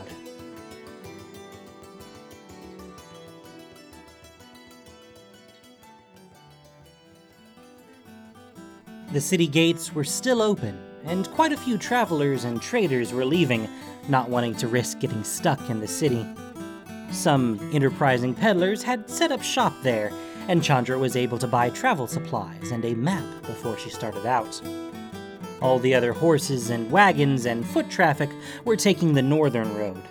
The 9.13 9.21
city 9.23 9.47
gates 9.47 9.95
were 9.95 10.05
still 10.05 10.43
open, 10.43 10.79
and 11.07 11.31
quite 11.31 11.53
a 11.53 11.57
few 11.57 11.79
travelers 11.79 12.45
and 12.45 12.61
traders 12.61 13.15
were 13.15 13.25
leaving, 13.25 13.67
not 14.09 14.29
wanting 14.29 14.55
to 14.57 14.69
risk 14.69 15.01
getting 15.01 15.25
stuck 15.25 15.71
in 15.71 15.81
the 15.81 15.89
city. 15.89 16.27
Some 17.11 17.59
enterprising 17.73 18.35
peddlers 18.35 18.83
had 18.83 19.09
set 19.09 19.33
up 19.33 19.43
shop 19.43 19.73
there, 19.83 20.13
and 20.49 20.63
Chandra 20.63 20.99
was 20.99 21.17
able 21.17 21.39
to 21.39 21.47
buy 21.47 21.71
travel 21.71 22.07
supplies 22.07 22.71
and 22.71 22.85
a 22.85 22.95
map 22.95 23.25
before 23.47 23.79
she 23.79 23.89
started 23.89 24.27
out. 24.27 24.61
All 25.61 25.79
the 25.79 25.95
other 25.95 26.13
horses 26.13 26.71
and 26.71 26.91
wagons 26.91 27.47
and 27.47 27.67
foot 27.67 27.91
traffic 27.91 28.31
were 28.65 28.77
taking 28.77 29.15
the 29.15 29.23
northern 29.23 29.75
road. 29.75 30.03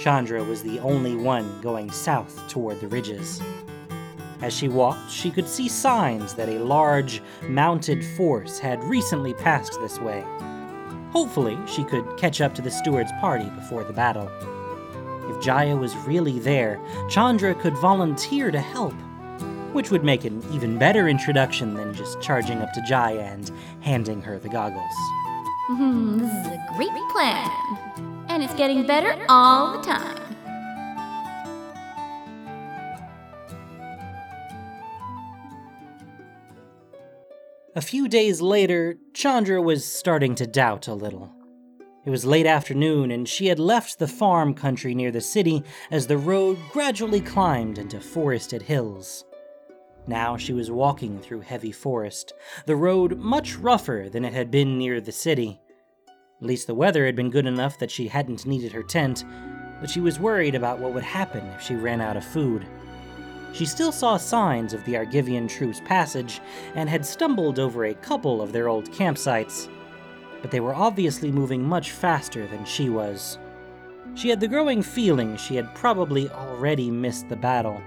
Chandra 0.00 0.42
was 0.42 0.62
the 0.62 0.78
only 0.80 1.14
one 1.14 1.60
going 1.60 1.90
south 1.90 2.48
toward 2.48 2.80
the 2.80 2.88
ridges. 2.88 3.42
As 4.40 4.54
she 4.54 4.68
walked, 4.68 5.10
she 5.10 5.30
could 5.30 5.46
see 5.46 5.68
signs 5.68 6.32
that 6.34 6.48
a 6.48 6.58
large, 6.58 7.20
mounted 7.42 8.02
force 8.16 8.58
had 8.58 8.82
recently 8.84 9.34
passed 9.34 9.78
this 9.80 9.98
way. 9.98 10.24
Hopefully, 11.12 11.58
she 11.66 11.84
could 11.84 12.16
catch 12.16 12.40
up 12.40 12.54
to 12.54 12.62
the 12.62 12.70
steward's 12.70 13.12
party 13.20 13.50
before 13.50 13.84
the 13.84 13.92
battle. 13.92 14.30
If 15.28 15.42
Jaya 15.44 15.76
was 15.76 15.94
really 15.98 16.38
there, 16.38 16.80
Chandra 17.10 17.54
could 17.54 17.76
volunteer 17.76 18.50
to 18.50 18.60
help, 18.60 18.94
which 19.72 19.90
would 19.90 20.04
make 20.04 20.24
an 20.24 20.42
even 20.52 20.78
better 20.78 21.08
introduction 21.08 21.74
than 21.74 21.94
just 21.94 22.20
charging 22.20 22.58
up 22.58 22.72
to 22.72 22.82
Jaya 22.82 23.20
and 23.20 23.50
handing 23.80 24.20
her 24.22 24.38
the 24.38 24.48
goggles. 24.48 24.92
Hmm, 25.68 26.18
this 26.18 26.30
is 26.30 26.46
a 26.46 26.66
great 26.76 26.90
plan. 27.12 27.50
And 28.28 28.42
it's 28.42 28.54
getting 28.54 28.86
better 28.86 29.24
all 29.28 29.78
the 29.78 29.82
time. 29.84 30.20
A 37.76 37.80
few 37.80 38.08
days 38.08 38.40
later, 38.40 38.96
Chandra 39.14 39.62
was 39.62 39.84
starting 39.84 40.34
to 40.34 40.46
doubt 40.46 40.88
a 40.88 40.94
little. 40.94 41.32
It 42.04 42.10
was 42.10 42.24
late 42.24 42.46
afternoon, 42.46 43.10
and 43.10 43.28
she 43.28 43.46
had 43.46 43.60
left 43.60 43.98
the 43.98 44.08
farm 44.08 44.54
country 44.54 44.94
near 44.94 45.12
the 45.12 45.20
city 45.20 45.62
as 45.90 46.06
the 46.06 46.18
road 46.18 46.58
gradually 46.72 47.20
climbed 47.20 47.78
into 47.78 48.00
forested 48.00 48.62
hills. 48.62 49.24
Now 50.06 50.36
she 50.36 50.52
was 50.52 50.70
walking 50.70 51.20
through 51.20 51.42
heavy 51.42 51.72
forest, 51.72 52.32
the 52.66 52.76
road 52.76 53.18
much 53.18 53.56
rougher 53.56 54.08
than 54.10 54.24
it 54.24 54.32
had 54.32 54.50
been 54.50 54.78
near 54.78 55.00
the 55.00 55.12
city. 55.12 55.60
At 56.40 56.46
least 56.46 56.66
the 56.66 56.74
weather 56.74 57.04
had 57.06 57.16
been 57.16 57.30
good 57.30 57.46
enough 57.46 57.78
that 57.78 57.90
she 57.90 58.08
hadn't 58.08 58.46
needed 58.46 58.72
her 58.72 58.82
tent, 58.82 59.24
but 59.80 59.90
she 59.90 60.00
was 60.00 60.18
worried 60.18 60.54
about 60.54 60.78
what 60.78 60.94
would 60.94 61.02
happen 61.02 61.46
if 61.48 61.62
she 61.62 61.74
ran 61.74 62.00
out 62.00 62.16
of 62.16 62.24
food. 62.24 62.66
She 63.52 63.66
still 63.66 63.92
saw 63.92 64.16
signs 64.16 64.72
of 64.72 64.84
the 64.84 64.94
Argivian 64.94 65.48
troops' 65.48 65.80
passage 65.84 66.40
and 66.74 66.88
had 66.88 67.04
stumbled 67.04 67.58
over 67.58 67.84
a 67.84 67.94
couple 67.94 68.40
of 68.40 68.52
their 68.52 68.68
old 68.68 68.90
campsites, 68.92 69.68
but 70.40 70.50
they 70.50 70.60
were 70.60 70.74
obviously 70.74 71.30
moving 71.30 71.62
much 71.62 71.90
faster 71.90 72.46
than 72.46 72.64
she 72.64 72.88
was. 72.88 73.38
She 74.14 74.28
had 74.28 74.40
the 74.40 74.48
growing 74.48 74.82
feeling 74.82 75.36
she 75.36 75.56
had 75.56 75.74
probably 75.74 76.30
already 76.30 76.90
missed 76.90 77.28
the 77.28 77.36
battle. 77.36 77.80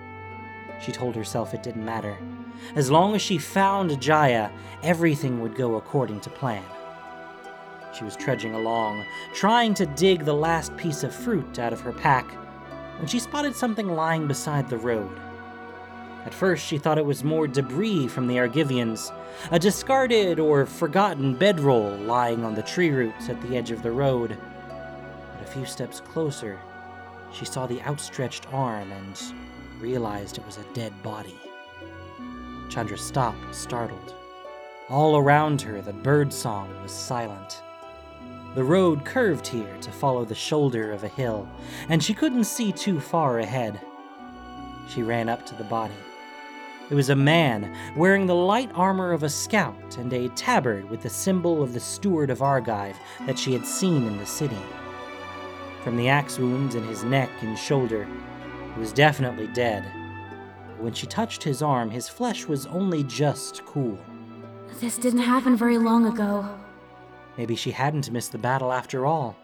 She 0.83 0.91
told 0.91 1.15
herself 1.15 1.53
it 1.53 1.63
didn't 1.63 1.85
matter. 1.85 2.17
As 2.75 2.91
long 2.91 3.15
as 3.15 3.21
she 3.21 3.37
found 3.37 4.01
Jaya, 4.01 4.49
everything 4.81 5.41
would 5.41 5.55
go 5.55 5.75
according 5.75 6.19
to 6.21 6.29
plan. 6.29 6.63
She 7.97 8.03
was 8.03 8.15
trudging 8.15 8.53
along, 8.53 9.05
trying 9.33 9.73
to 9.75 9.85
dig 9.85 10.25
the 10.25 10.33
last 10.33 10.75
piece 10.75 11.03
of 11.03 11.15
fruit 11.15 11.59
out 11.59 11.73
of 11.73 11.81
her 11.81 11.93
pack, 11.93 12.25
when 12.97 13.07
she 13.07 13.19
spotted 13.19 13.55
something 13.55 13.87
lying 13.87 14.27
beside 14.27 14.69
the 14.69 14.77
road. 14.77 15.19
At 16.25 16.33
first, 16.33 16.65
she 16.65 16.77
thought 16.77 16.97
it 16.97 17.05
was 17.05 17.23
more 17.23 17.47
debris 17.47 18.07
from 18.07 18.27
the 18.27 18.37
Argivians, 18.37 19.13
a 19.51 19.59
discarded 19.59 20.39
or 20.39 20.65
forgotten 20.65 21.35
bedroll 21.35 21.91
lying 21.97 22.43
on 22.43 22.55
the 22.55 22.61
tree 22.61 22.89
roots 22.89 23.29
at 23.29 23.41
the 23.41 23.57
edge 23.57 23.71
of 23.71 23.83
the 23.83 23.91
road. 23.91 24.37
But 24.67 25.47
a 25.47 25.51
few 25.51 25.65
steps 25.65 25.99
closer, 25.99 26.59
she 27.31 27.45
saw 27.45 27.67
the 27.67 27.81
outstretched 27.83 28.51
arm 28.53 28.91
and 28.91 29.21
realized 29.79 30.37
it 30.37 30.45
was 30.45 30.57
a 30.57 30.73
dead 30.73 30.93
body. 31.03 31.37
Chandra 32.69 32.97
stopped, 32.97 33.53
startled. 33.53 34.15
All 34.89 35.17
around 35.17 35.61
her, 35.61 35.81
the 35.81 35.93
bird 35.93 36.33
song 36.33 36.69
was 36.81 36.91
silent. 36.91 37.61
The 38.55 38.63
road 38.63 39.05
curved 39.05 39.47
here 39.47 39.77
to 39.81 39.91
follow 39.91 40.25
the 40.25 40.35
shoulder 40.35 40.91
of 40.91 41.03
a 41.03 41.07
hill, 41.07 41.47
and 41.89 42.03
she 42.03 42.13
couldn't 42.13 42.43
see 42.43 42.71
too 42.71 42.99
far 42.99 43.39
ahead. 43.39 43.79
She 44.87 45.01
ran 45.01 45.29
up 45.29 45.45
to 45.47 45.55
the 45.55 45.63
body. 45.63 45.93
It 46.89 46.95
was 46.95 47.09
a 47.09 47.15
man 47.15 47.75
wearing 47.95 48.27
the 48.27 48.35
light 48.35 48.69
armor 48.75 49.13
of 49.13 49.23
a 49.23 49.29
scout 49.29 49.97
and 49.97 50.11
a 50.13 50.29
tabard 50.29 50.89
with 50.89 51.01
the 51.01 51.09
symbol 51.09 51.63
of 51.63 51.73
the 51.73 51.79
Steward 51.79 52.29
of 52.29 52.41
Argive 52.41 52.97
that 53.25 53.39
she 53.39 53.53
had 53.53 53.65
seen 53.65 54.05
in 54.05 54.17
the 54.17 54.25
city. 54.25 54.61
From 55.83 55.97
the 55.97 56.09
axe 56.09 56.37
wounds 56.37 56.75
in 56.75 56.83
his 56.83 57.03
neck 57.03 57.29
and 57.41 57.57
shoulder, 57.57 58.07
he 58.73 58.79
was 58.79 58.91
definitely 58.93 59.47
dead. 59.47 59.83
When 60.79 60.93
she 60.93 61.07
touched 61.07 61.43
his 61.43 61.61
arm, 61.61 61.89
his 61.89 62.09
flesh 62.09 62.45
was 62.45 62.65
only 62.67 63.03
just 63.03 63.63
cool. 63.65 63.97
This 64.79 64.97
didn't 64.97 65.19
happen 65.19 65.55
very 65.55 65.77
long 65.77 66.05
ago. 66.07 66.47
Maybe 67.37 67.55
she 67.55 67.71
hadn't 67.71 68.11
missed 68.11 68.31
the 68.31 68.37
battle 68.37 68.71
after 68.71 69.05
all. 69.05 69.35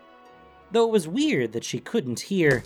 Though 0.71 0.86
it 0.86 0.91
was 0.91 1.07
weird 1.07 1.53
that 1.53 1.63
she 1.63 1.79
couldn't 1.79 2.19
hear. 2.19 2.63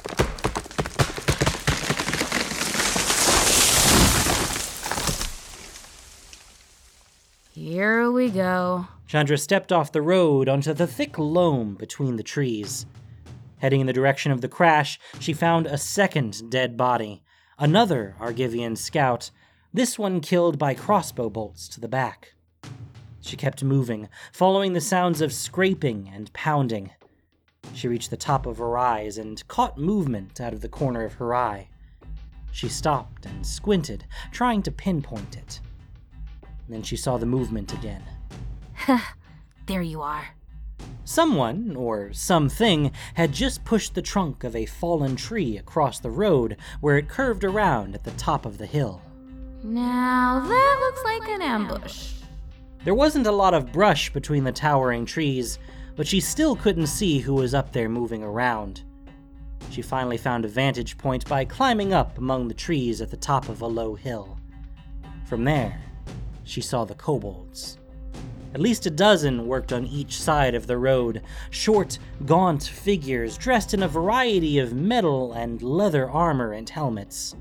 Here 7.53 8.12
we 8.12 8.29
go. 8.29 8.88
Chandra 9.08 9.38
stepped 9.38 9.72
off 9.72 9.91
the 9.91 10.01
road 10.01 10.50
onto 10.50 10.74
the 10.74 10.88
thick 10.88 11.20
loam 11.20 11.75
between 11.75 12.15
the 12.15 12.24
trees. 12.24 12.86
Heading 13.63 13.79
in 13.79 13.88
the 13.88 13.93
direction 13.93 14.34
of 14.34 14.41
the 14.41 14.50
crash, 14.50 15.00
she 15.22 15.32
found 15.32 15.67
a 15.67 15.77
second 15.77 16.51
dead 16.51 16.75
body. 16.75 17.24
Another 17.58 18.13
Argivian 18.20 18.77
scout, 18.77 19.32
this 19.74 19.98
one 19.98 20.20
killed 20.20 20.60
by 20.60 20.74
crossbow 20.74 21.29
bolts 21.29 21.70
to 21.70 21.79
the 21.79 21.88
back. 21.88 22.34
She 23.22 23.38
kept 23.38 23.63
moving, 23.63 24.10
following 24.34 24.74
the 24.74 24.82
sounds 24.82 25.22
of 25.22 25.32
scraping 25.32 26.12
and 26.13 26.34
pounding. 26.34 26.91
She 27.74 27.88
reached 27.88 28.10
the 28.10 28.17
top 28.17 28.46
of 28.46 28.60
a 28.60 28.65
rise 28.65 29.17
and 29.17 29.48
caught 29.48 29.77
movement 29.77 30.41
out 30.41 30.51
of 30.51 30.60
the 30.60 30.67
corner 30.67 31.05
of 31.05 31.13
her 31.13 31.34
eye. 31.34 31.70
She 32.51 32.67
stopped 32.67 33.25
and 33.25 33.48
squinted, 33.48 34.03
trying 34.34 34.62
to 34.63 34.72
pinpoint 34.72 35.38
it. 35.38 35.62
Then 36.67 36.84
she 36.84 36.98
saw 36.98 37.17
the 37.17 37.25
movement 37.25 37.72
again. 37.72 38.03
There 39.65 39.82
you 39.82 40.01
are. 40.01 40.36
Someone, 41.05 41.75
or 41.75 42.13
something, 42.13 42.91
had 43.15 43.33
just 43.33 43.65
pushed 43.65 43.93
the 43.93 44.01
trunk 44.01 44.43
of 44.43 44.55
a 44.55 44.65
fallen 44.65 45.15
tree 45.15 45.57
across 45.57 46.00
the 46.00 46.10
road 46.10 46.57
where 46.79 46.98
it 46.98 47.10
curved 47.10 47.43
around 47.43 47.93
at 47.93 48.03
the 48.03 48.12
top 48.12 48.45
of 48.45 48.57
the 48.57 48.65
hill. 48.65 49.01
Now 49.63 50.43
that 50.48 50.77
looks 50.79 51.03
like 51.03 51.29
an 51.29 51.41
ambush. 51.41 52.13
There 52.83 52.95
wasn't 52.95 53.27
a 53.27 53.31
lot 53.31 53.53
of 53.53 53.72
brush 53.72 54.12
between 54.12 54.43
the 54.43 54.51
towering 54.51 55.05
trees, 55.05 55.60
but 55.95 56.07
she 56.07 56.19
still 56.19 56.55
couldn't 56.55 56.88
see 56.88 57.19
who 57.19 57.33
was 57.33 57.53
up 57.53 57.72
there 57.72 57.89
moving 57.89 58.24
around. 58.24 58.83
She 59.69 59.81
finally 59.81 60.17
found 60.17 60.45
a 60.45 60.50
vantage 60.50 60.98
point 60.98 61.27
by 61.27 61.45
climbing 61.45 61.93
up 61.93 62.17
among 62.17 62.48
the 62.48 62.53
trees 62.53 63.01
at 63.01 63.10
the 63.10 63.17
top 63.17 63.50
of 63.50 63.62
a 63.62 63.67
low 63.67 63.95
hill. 63.95 64.38
From 65.25 65.43
there, 65.43 65.81
she 66.43 66.62
saw 66.62 66.86
the 66.86 66.95
kobolds. 66.95 67.77
At 68.53 68.62
least 68.62 68.86
a 68.86 68.91
dozen 68.91 69.48
worked 69.48 69.74
on 69.74 69.88
each 69.88 70.22
side 70.22 70.53
of 70.53 70.67
the 70.67 70.77
road, 70.77 71.24
short, 71.50 71.98
gaunt 72.24 72.62
figures 72.62 73.36
dressed 73.36 73.74
in 73.74 73.81
a 73.81 73.88
variety 73.88 74.60
of 74.60 74.74
metal 74.74 75.33
and 75.33 75.60
leather 75.63 76.07
armor 76.07 76.53
and 76.53 76.69
helmets, 76.69 77.36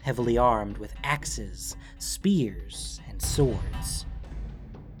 heavily 0.00 0.38
armed 0.38 0.78
with 0.78 0.94
axes, 1.04 1.76
spears, 1.98 3.02
and 3.10 3.20
swords. 3.20 4.06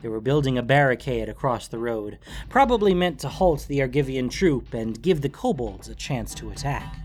They 0.02 0.08
were 0.08 0.20
building 0.20 0.58
a 0.58 0.62
barricade 0.62 1.30
across 1.30 1.68
the 1.68 1.78
road, 1.78 2.18
probably 2.50 2.92
meant 2.92 3.18
to 3.20 3.28
halt 3.28 3.64
the 3.66 3.80
Argivian 3.80 4.30
troop 4.30 4.74
and 4.74 5.00
give 5.00 5.22
the 5.22 5.28
kobolds 5.30 5.88
a 5.88 5.94
chance 5.94 6.34
to 6.34 6.50
attack. 6.50 6.96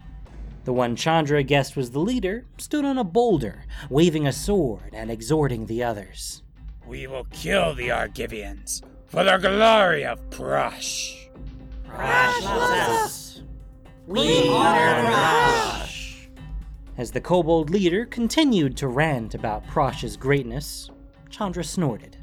The 0.66 0.74
one 0.74 0.98
Chandra 0.98 1.42
guessed 1.44 1.78
was 1.78 1.92
the 1.92 2.00
leader 2.00 2.46
stood 2.58 2.84
on 2.84 2.98
a 2.98 3.04
boulder, 3.06 3.64
waving 3.90 4.28
a 4.28 4.34
sword 4.34 4.90
and 4.94 5.10
exhorting 5.10 5.68
the 5.68 5.84
others. 5.84 6.42
We 6.88 7.08
will 7.08 7.26
kill 7.32 7.74
the 7.74 7.90
Argivians 7.90 8.82
for 9.08 9.24
the 9.24 9.38
glory 9.38 10.06
of 10.06 10.30
Prush. 10.30 11.30
We 14.08 14.50
honor 14.50 15.10
Prossh! 15.10 16.28
As 16.98 17.12
the 17.12 17.22
kobold 17.22 17.70
leader 17.72 18.06
continued 18.06 18.78
to 18.78 18.88
rant 18.88 19.34
about 19.34 19.66
Prossh's 19.68 20.16
greatness, 20.16 20.90
Chandra 21.30 21.64
snorted. 21.64 22.18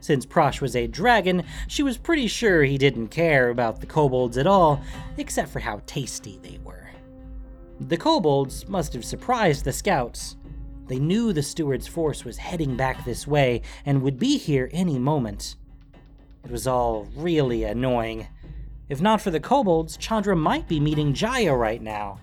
Since 0.00 0.26
Prossh 0.26 0.60
was 0.60 0.76
a 0.76 0.86
dragon, 0.86 1.44
she 1.66 1.82
was 1.82 1.98
pretty 1.98 2.28
sure 2.28 2.62
he 2.62 2.78
didn't 2.78 3.08
care 3.08 3.50
about 3.50 3.80
the 3.80 3.86
kobolds 3.86 4.38
at 4.38 4.46
all, 4.46 4.82
except 5.16 5.50
for 5.50 5.60
how 5.60 5.80
tasty 5.86 6.38
they 6.42 6.58
were. 6.62 6.90
The 7.80 7.96
kobolds 7.96 8.68
must 8.68 8.92
have 8.92 9.04
surprised 9.04 9.64
the 9.64 9.72
scouts. 9.72 10.36
They 10.88 10.98
knew 10.98 11.32
the 11.32 11.42
steward's 11.42 11.86
force 11.86 12.24
was 12.24 12.38
heading 12.38 12.76
back 12.76 13.04
this 13.04 13.26
way 13.26 13.62
and 13.84 14.02
would 14.02 14.18
be 14.18 14.38
here 14.38 14.70
any 14.72 14.98
moment. 14.98 15.54
It 16.44 16.50
was 16.50 16.66
all 16.66 17.06
really 17.14 17.62
annoying. 17.64 18.26
If 18.88 19.00
not 19.02 19.20
for 19.20 19.30
the 19.30 19.38
kobolds, 19.38 19.98
Chandra 19.98 20.34
might 20.34 20.66
be 20.66 20.80
meeting 20.80 21.12
Jaya 21.12 21.54
right 21.54 21.82
now. 21.82 22.20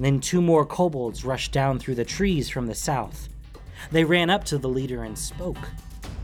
Then 0.00 0.20
two 0.20 0.42
more 0.42 0.66
kobolds 0.66 1.24
rushed 1.24 1.52
down 1.52 1.78
through 1.78 1.94
the 1.94 2.04
trees 2.04 2.50
from 2.50 2.66
the 2.66 2.74
south. 2.74 3.28
They 3.92 4.02
ran 4.02 4.30
up 4.30 4.42
to 4.46 4.58
the 4.58 4.68
leader 4.68 5.04
and 5.04 5.16
spoke, 5.16 5.68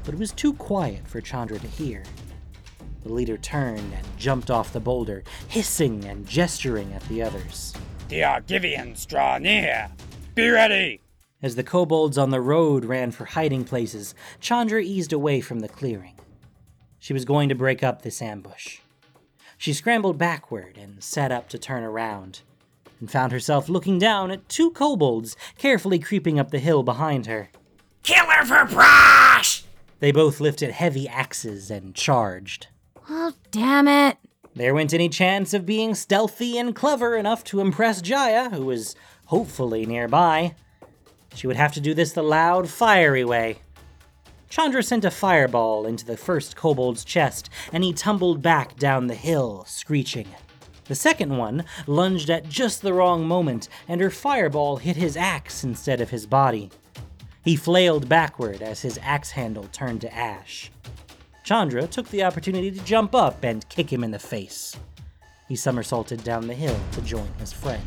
but 0.05 0.15
it 0.15 0.19
was 0.19 0.33
too 0.33 0.53
quiet 0.55 1.07
for 1.07 1.21
Chandra 1.21 1.61
to 1.61 1.67
hear. 1.69 2.03
The 3.05 3.13
leader 3.13 3.37
turned 3.37 3.93
and 3.95 4.19
jumped 4.19 4.51
off 4.51 4.73
the 4.73 4.81
boulder, 4.81 5.23
hissing 5.47 6.05
and 6.07 6.27
gesturing 6.27 6.93
at 6.93 7.03
the 7.03 7.23
others. 7.23 7.73
The 8.09 8.23
Argivians 8.23 9.07
draw 9.07 9.39
near. 9.39 9.91
Be 10.35 10.49
ready. 10.49 11.03
As 11.43 11.57
the 11.57 11.63
kobolds 11.63 12.19
on 12.19 12.31
the 12.31 12.41
road 12.41 12.85
ran 12.85 13.13
for 13.13 13.25
hiding 13.25 13.65
places, 13.65 14.15
Chandra 14.41 14.83
eased 14.83 15.13
away 15.13 15.41
from 15.41 15.61
the 15.61 15.69
clearing. 15.69 16.15
She 16.99 17.15
was 17.15 17.25
going 17.25 17.49
to 17.49 17.55
break 17.55 17.83
up 17.83 18.03
this 18.03 18.21
ambush. 18.21 18.81
She 19.57 19.73
scrambled 19.73 20.19
backward 20.19 20.77
and 20.77 21.03
sat 21.03 21.33
up 21.33 21.49
to 21.51 21.59
turn 21.59 21.83
around, 21.83 22.43
and 22.99 23.11
found 23.11 23.33
herself 23.33 23.71
looking 23.71 23.99
down 23.99 24.31
at 24.31 24.49
two 24.51 24.71
kobolds 24.71 25.35
carefully 25.57 25.99
creeping 25.99 26.39
up 26.39 26.51
the 26.51 26.59
hill 26.59 26.83
behind 26.83 27.25
her. 27.25 27.49
Kill 28.03 28.27
her 28.27 28.45
for 28.45 28.75
Prush! 28.75 29.65
They 29.99 30.13
both 30.13 30.41
lifted 30.41 30.71
heavy 30.73 31.09
axes 31.09 31.71
and 31.71 31.95
charged. 31.95 32.67
Oh, 33.09 33.33
damn 33.51 33.89
it. 33.89 34.19
There 34.55 34.75
went 34.75 34.93
any 34.93 35.09
chance 35.09 35.55
of 35.55 35.65
being 35.65 35.95
stealthy 35.95 36.59
and 36.59 36.75
clever 36.75 37.17
enough 37.17 37.45
to 37.45 37.61
impress 37.61 38.03
Jaya, 38.03 38.51
who 38.51 38.67
was 38.67 38.95
hopefully 39.27 39.87
nearby. 39.87 40.55
She 41.35 41.47
would 41.47 41.57
have 41.57 41.73
to 41.73 41.81
do 41.81 41.95
this 41.95 42.13
the 42.13 42.23
loud, 42.23 42.69
fiery 42.69 43.25
way. 43.25 43.59
Chandra 44.49 44.83
sent 44.83 45.05
a 45.05 45.11
fireball 45.11 45.87
into 45.87 46.05
the 46.05 46.17
first 46.17 46.57
kobold's 46.57 47.05
chest, 47.05 47.49
and 47.73 47.85
he 47.85 47.93
tumbled 47.93 48.43
back 48.43 48.77
down 48.77 49.07
the 49.07 49.15
hill, 49.15 49.65
screeching. 49.67 50.29
The 50.87 50.97
second 50.97 51.37
one 51.37 51.65
lunged 51.87 52.31
at 52.31 52.49
just 52.49 52.83
the 52.83 52.93
wrong 52.93 53.25
moment, 53.25 53.69
and 53.87 54.01
her 54.01 54.11
fireball 54.11 54.79
hit 54.79 54.97
his 54.97 55.17
axe 55.17 55.63
instead 55.63 56.01
of 56.01 56.11
his 56.11 56.27
body. 56.27 56.71
He 57.45 57.55
flailed 57.55 58.09
backward 58.09 58.61
as 58.61 58.83
his 58.83 58.99
axe 59.01 59.31
handle 59.31 59.69
turned 59.71 60.01
to 60.01 60.13
ash. 60.13 60.73
Chandra 61.45 61.87
took 61.87 62.09
the 62.09 62.25
opportunity 62.25 62.73
to 62.73 62.85
jump 62.85 63.15
up 63.15 63.45
and 63.45 63.69
kick 63.69 63.93
him 63.93 64.03
in 64.03 64.11
the 64.11 64.19
face. 64.19 64.77
He 65.49 65.55
somersaulted 65.55 66.25
down 66.25 66.49
the 66.49 66.55
hill 66.55 66.79
to 66.93 67.03
join 67.03 67.29
his 67.39 67.53
friend. 67.53 67.83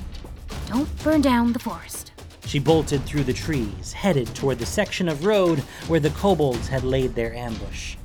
Don't 0.68 1.04
burn 1.04 1.22
down 1.22 1.52
the 1.52 1.60
forest. 1.60 2.13
She 2.46 2.60
bolted 2.60 3.04
through 3.04 3.24
the 3.24 3.34
trees, 3.34 3.94
headed 3.94 4.28
toward 4.36 4.60
the 4.60 4.66
section 4.66 5.10
of 5.10 5.26
road 5.26 5.60
where 5.88 6.00
the 6.00 6.12
kobolds 6.12 6.68
had 6.68 6.84
laid 6.84 7.16
their 7.16 7.34
ambush. 7.34 7.96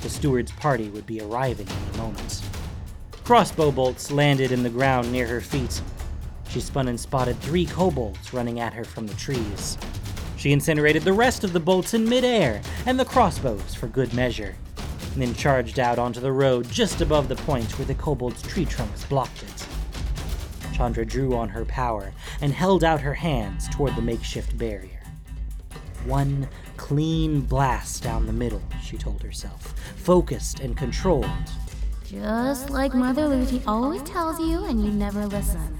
The 0.00 0.08
steward's 0.08 0.52
party 0.52 0.88
would 0.90 1.06
be 1.06 1.20
arriving 1.20 1.68
any 1.68 1.98
moment. 1.98 2.42
Crossbow 3.24 3.70
bolts 3.70 4.10
landed 4.10 4.52
in 4.52 4.62
the 4.62 4.70
ground 4.70 5.10
near 5.10 5.26
her 5.26 5.40
feet. 5.40 5.80
She 6.48 6.60
spun 6.60 6.88
and 6.88 7.00
spotted 7.00 7.38
three 7.40 7.66
kobolds 7.66 8.32
running 8.32 8.60
at 8.60 8.74
her 8.74 8.84
from 8.84 9.06
the 9.06 9.14
trees. 9.14 9.78
She 10.36 10.52
incinerated 10.52 11.02
the 11.02 11.12
rest 11.12 11.42
of 11.42 11.52
the 11.52 11.60
bolts 11.60 11.94
in 11.94 12.08
midair 12.08 12.60
and 12.86 13.00
the 13.00 13.04
crossbows 13.04 13.74
for 13.74 13.88
good 13.88 14.12
measure, 14.12 14.54
then 15.16 15.34
charged 15.34 15.78
out 15.78 15.98
onto 15.98 16.20
the 16.20 16.32
road 16.32 16.68
just 16.70 17.00
above 17.00 17.28
the 17.28 17.36
point 17.36 17.78
where 17.78 17.86
the 17.86 17.94
kobold's 17.94 18.42
tree 18.42 18.66
trunks 18.66 19.04
blocked 19.06 19.42
it. 19.42 19.66
Chandra 20.74 21.06
drew 21.06 21.36
on 21.36 21.48
her 21.50 21.64
power 21.64 22.12
and 22.40 22.52
held 22.52 22.82
out 22.82 23.00
her 23.00 23.14
hands 23.14 23.68
toward 23.68 23.94
the 23.94 24.02
makeshift 24.02 24.58
barrier. 24.58 25.00
One 26.04 26.48
clean 26.76 27.42
blast 27.42 28.02
down 28.02 28.26
the 28.26 28.32
middle, 28.32 28.62
she 28.82 28.98
told 28.98 29.22
herself, 29.22 29.78
focused 29.96 30.58
and 30.58 30.76
controlled. 30.76 31.30
Just 32.04 32.70
like 32.70 32.92
Mother 32.92 33.28
Luti 33.28 33.62
always 33.66 34.02
tells 34.02 34.40
you, 34.40 34.64
and 34.64 34.84
you 34.84 34.90
never 34.90 35.24
listen. 35.26 35.78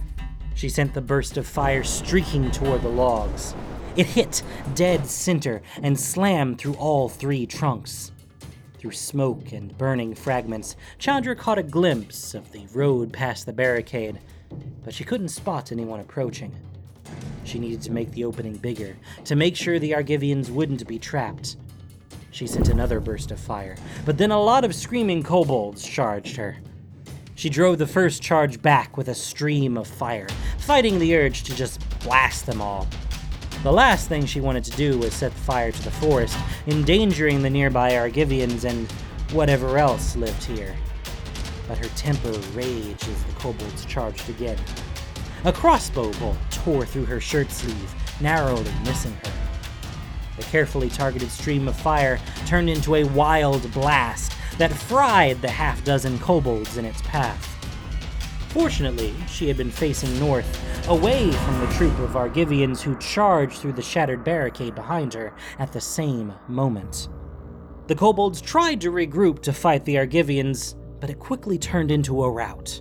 She 0.55 0.69
sent 0.69 0.95
the 0.95 1.01
burst 1.01 1.37
of 1.37 1.47
fire 1.47 1.83
streaking 1.83 2.53
toward 2.53 2.83
the 2.83 2.89
logs. 2.89 3.55
It 3.97 4.07
hit 4.07 4.43
dead 4.75 5.07
center 5.07 5.61
and 5.83 5.99
slammed 5.99 6.59
through 6.59 6.75
all 6.75 7.09
three 7.09 7.47
trunks. 7.47 8.13
Through 8.79 8.93
smoke 8.93 9.53
and 9.53 9.77
burning 9.77 10.15
fragments, 10.15 10.77
Chandra 10.99 11.35
caught 11.35 11.59
a 11.59 11.63
glimpse 11.63 12.35
of 12.35 12.53
the 12.53 12.67
road 12.73 13.13
past 13.13 13.47
the 13.47 13.53
barricade, 13.53 14.21
but 14.85 14.95
she 14.95 15.05
couldn't 15.05 15.29
spot 15.29 15.73
anyone 15.73 16.01
approaching. 16.01 16.55
She 17.45 17.59
needed 17.59 17.83
to 17.83 17.93
make 17.93 18.11
the 18.13 18.25
opening 18.25 18.57
bigger, 18.57 18.97
to 19.25 19.37
make 19.37 19.57
sure 19.57 19.79
the 19.79 19.93
Argivians 19.93 20.51
wouldn't 20.51 20.87
be 20.87 20.99
trapped. 20.99 21.57
She 22.31 22.47
sent 22.47 22.69
another 22.69 23.01
burst 23.01 23.31
of 23.31 23.39
fire, 23.39 23.77
but 24.05 24.19
then 24.19 24.31
a 24.31 24.41
lot 24.41 24.65
of 24.65 24.75
screaming 24.75 25.23
kobolds 25.23 25.87
charged 25.87 26.37
her. 26.37 26.57
She 27.37 27.49
drove 27.49 27.79
the 27.79 27.87
first 27.87 28.23
charge 28.23 28.63
back 28.63 28.97
with 28.97 29.09
a 29.09 29.15
stream 29.15 29.77
of 29.77 29.87
fire, 29.87 30.29
fighting 30.59 30.99
the 30.99 31.17
urge 31.17 31.43
to 31.45 31.55
just 31.55 31.81
blast 32.01 32.47
them 32.47 32.61
all. 32.61 32.87
The 33.63 33.73
last 33.73 34.09
thing 34.09 34.27
she 34.27 34.41
wanted 34.41 34.65
to 34.65 34.71
do 34.73 34.99
was 34.99 35.15
set 35.15 35.33
fire 35.33 35.73
to 35.73 35.83
the 35.83 35.91
forest, 35.91 36.37
endangering 36.67 37.43
the 37.43 37.51
nearby 37.51 37.93
Argivians 37.93 38.65
and 38.65 38.91
whatever 39.33 39.79
else 39.79 40.17
lived 40.17 40.45
here. 40.45 40.75
But 41.67 41.79
her 41.79 41.89
temper 41.97 42.33
raged 42.55 43.09
as 43.09 43.25
the 43.25 43.33
kobolds 43.35 43.85
charged 43.87 44.29
again. 44.29 44.59
A 45.45 45.53
crossbow 45.53 46.13
bolt 46.15 46.39
tore 46.51 46.87
through 46.87 47.05
her 47.07 47.21
shirt 47.21 47.51
sleeve, 47.51 47.95
narrowly 48.21 48.73
missing 48.85 49.13
her. 49.13 49.33
The 50.37 50.43
carefully 50.45 50.89
targeted 50.89 51.31
stream 51.31 51.69
of 51.69 51.77
fire 51.77 52.19
turned 52.47 52.69
into 52.69 52.97
a 52.97 53.05
wild 53.05 53.71
blast 53.73 54.33
that 54.59 54.73
fried 54.73 55.41
the 55.43 55.51
half 55.51 55.85
dozen 55.85 56.19
kobolds 56.19 56.77
in 56.77 56.85
its 56.85 57.03
path. 57.03 57.51
Fortunately, 58.49 59.15
she 59.29 59.49
had 59.49 59.57
been 59.57 59.71
facing 59.71 60.19
north, 60.19 60.89
away 60.89 61.33
from 61.33 61.61
the 61.61 61.67
troop 61.75 61.99
of 61.99 62.11
Argivians 62.11 62.81
who 62.81 62.97
charged 62.99 63.59
through 63.59 63.73
the 63.73 63.83
shattered 63.83 64.23
barricade 64.23 64.75
behind 64.75 65.13
her 65.15 65.35
at 65.59 65.73
the 65.73 65.81
same 65.81 66.33
moment. 66.47 67.09
The 67.89 67.97
kobolds 67.97 68.41
tried 68.41 68.81
to 68.83 68.93
regroup 68.93 69.43
to 69.43 69.53
fight 69.53 69.85
the 69.85 69.97
Argivians, 69.97 70.77
but 71.05 71.11
it 71.11 71.19
quickly 71.19 71.59
turned 71.59 71.91
into 71.91 72.25
a 72.25 72.31
rout. 72.31 72.81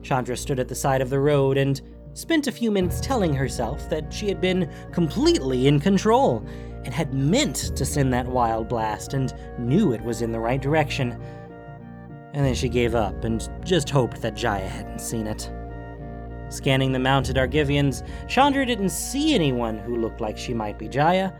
Chandra 0.00 0.34
stood 0.34 0.58
at 0.58 0.66
the 0.66 0.74
side 0.74 1.02
of 1.02 1.10
the 1.10 1.20
road 1.20 1.58
and 1.58 1.82
spent 2.14 2.46
a 2.46 2.52
few 2.52 2.70
minutes 2.70 3.02
telling 3.02 3.34
herself 3.34 3.90
that 3.90 4.10
she 4.10 4.28
had 4.28 4.40
been 4.40 4.72
completely 4.92 5.66
in 5.66 5.78
control 5.78 6.42
and 6.84 6.94
had 6.94 7.12
meant 7.12 7.76
to 7.76 7.84
send 7.84 8.14
that 8.14 8.26
wild 8.26 8.66
blast 8.66 9.12
and 9.12 9.34
knew 9.58 9.92
it 9.92 10.00
was 10.00 10.22
in 10.22 10.32
the 10.32 10.40
right 10.40 10.62
direction. 10.62 11.20
And 12.32 12.46
then 12.46 12.54
she 12.54 12.70
gave 12.70 12.94
up 12.94 13.24
and 13.24 13.46
just 13.62 13.90
hoped 13.90 14.22
that 14.22 14.34
Jaya 14.34 14.66
hadn't 14.66 15.02
seen 15.02 15.26
it. 15.26 15.52
Scanning 16.48 16.92
the 16.92 16.98
mounted 16.98 17.36
Argivians, 17.36 18.08
Chandra 18.26 18.64
didn't 18.64 18.88
see 18.88 19.34
anyone 19.34 19.76
who 19.76 19.98
looked 19.98 20.22
like 20.22 20.38
she 20.38 20.54
might 20.54 20.78
be 20.78 20.88
Jaya. 20.88 21.30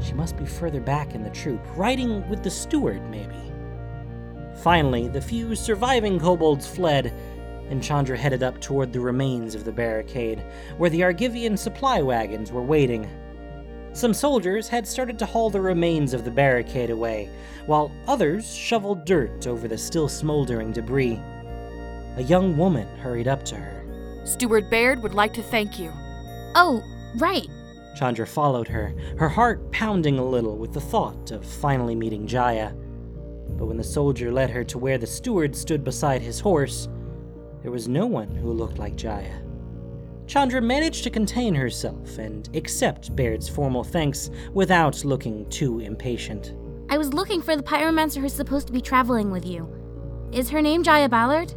She 0.00 0.12
must 0.12 0.36
be 0.36 0.44
further 0.44 0.80
back 0.80 1.14
in 1.14 1.22
the 1.22 1.30
troop, 1.30 1.64
riding 1.76 2.28
with 2.28 2.42
the 2.42 2.50
steward, 2.50 3.08
maybe. 3.08 3.49
Finally, 4.62 5.08
the 5.08 5.20
few 5.20 5.54
surviving 5.54 6.18
kobolds 6.18 6.66
fled, 6.66 7.12
and 7.70 7.82
Chandra 7.82 8.18
headed 8.18 8.42
up 8.42 8.60
toward 8.60 8.92
the 8.92 9.00
remains 9.00 9.54
of 9.54 9.64
the 9.64 9.72
barricade, 9.72 10.44
where 10.76 10.90
the 10.90 11.00
Argivian 11.00 11.58
supply 11.58 12.02
wagons 12.02 12.52
were 12.52 12.62
waiting. 12.62 13.08
Some 13.92 14.12
soldiers 14.12 14.68
had 14.68 14.86
started 14.86 15.18
to 15.18 15.26
haul 15.26 15.50
the 15.50 15.60
remains 15.60 16.12
of 16.12 16.24
the 16.24 16.30
barricade 16.30 16.90
away, 16.90 17.30
while 17.66 17.90
others 18.06 18.54
shoveled 18.54 19.04
dirt 19.04 19.46
over 19.46 19.66
the 19.66 19.78
still 19.78 20.08
smoldering 20.08 20.72
debris. 20.72 21.18
A 22.16 22.22
young 22.22 22.56
woman 22.56 22.86
hurried 22.98 23.28
up 23.28 23.44
to 23.46 23.56
her. 23.56 24.26
Steward 24.26 24.68
Baird 24.68 25.02
would 25.02 25.14
like 25.14 25.32
to 25.34 25.42
thank 25.42 25.78
you. 25.78 25.90
Oh, 26.54 26.84
right. 27.16 27.48
Chandra 27.96 28.26
followed 28.26 28.68
her, 28.68 28.94
her 29.18 29.28
heart 29.28 29.72
pounding 29.72 30.18
a 30.18 30.24
little 30.24 30.56
with 30.56 30.72
the 30.72 30.80
thought 30.80 31.30
of 31.30 31.44
finally 31.44 31.94
meeting 31.94 32.26
Jaya. 32.26 32.72
But 33.60 33.66
when 33.66 33.76
the 33.76 33.84
soldier 33.84 34.32
led 34.32 34.48
her 34.48 34.64
to 34.64 34.78
where 34.78 34.96
the 34.96 35.06
steward 35.06 35.54
stood 35.54 35.84
beside 35.84 36.22
his 36.22 36.40
horse, 36.40 36.88
there 37.60 37.70
was 37.70 37.88
no 37.88 38.06
one 38.06 38.34
who 38.34 38.50
looked 38.54 38.78
like 38.78 38.96
Jaya. 38.96 39.36
Chandra 40.26 40.62
managed 40.62 41.04
to 41.04 41.10
contain 41.10 41.54
herself 41.54 42.16
and 42.16 42.48
accept 42.56 43.14
Baird's 43.14 43.50
formal 43.50 43.84
thanks 43.84 44.30
without 44.54 45.04
looking 45.04 45.46
too 45.50 45.80
impatient. 45.80 46.54
I 46.88 46.96
was 46.96 47.12
looking 47.12 47.42
for 47.42 47.54
the 47.54 47.62
pyromancer 47.62 48.22
who's 48.22 48.32
supposed 48.32 48.66
to 48.68 48.72
be 48.72 48.80
traveling 48.80 49.30
with 49.30 49.44
you. 49.44 49.68
Is 50.32 50.48
her 50.48 50.62
name 50.62 50.82
Jaya 50.82 51.10
Ballard? 51.10 51.52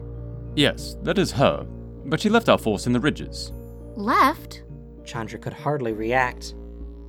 Yes, 0.58 0.98
that 1.04 1.18
is 1.18 1.32
her, 1.32 1.66
but 2.04 2.20
she 2.20 2.28
left 2.28 2.50
our 2.50 2.58
force 2.58 2.86
in 2.86 2.92
the 2.92 3.00
ridges. 3.00 3.54
Left? 3.96 4.64
Chandra 5.06 5.40
could 5.40 5.54
hardly 5.54 5.94
react. 5.94 6.54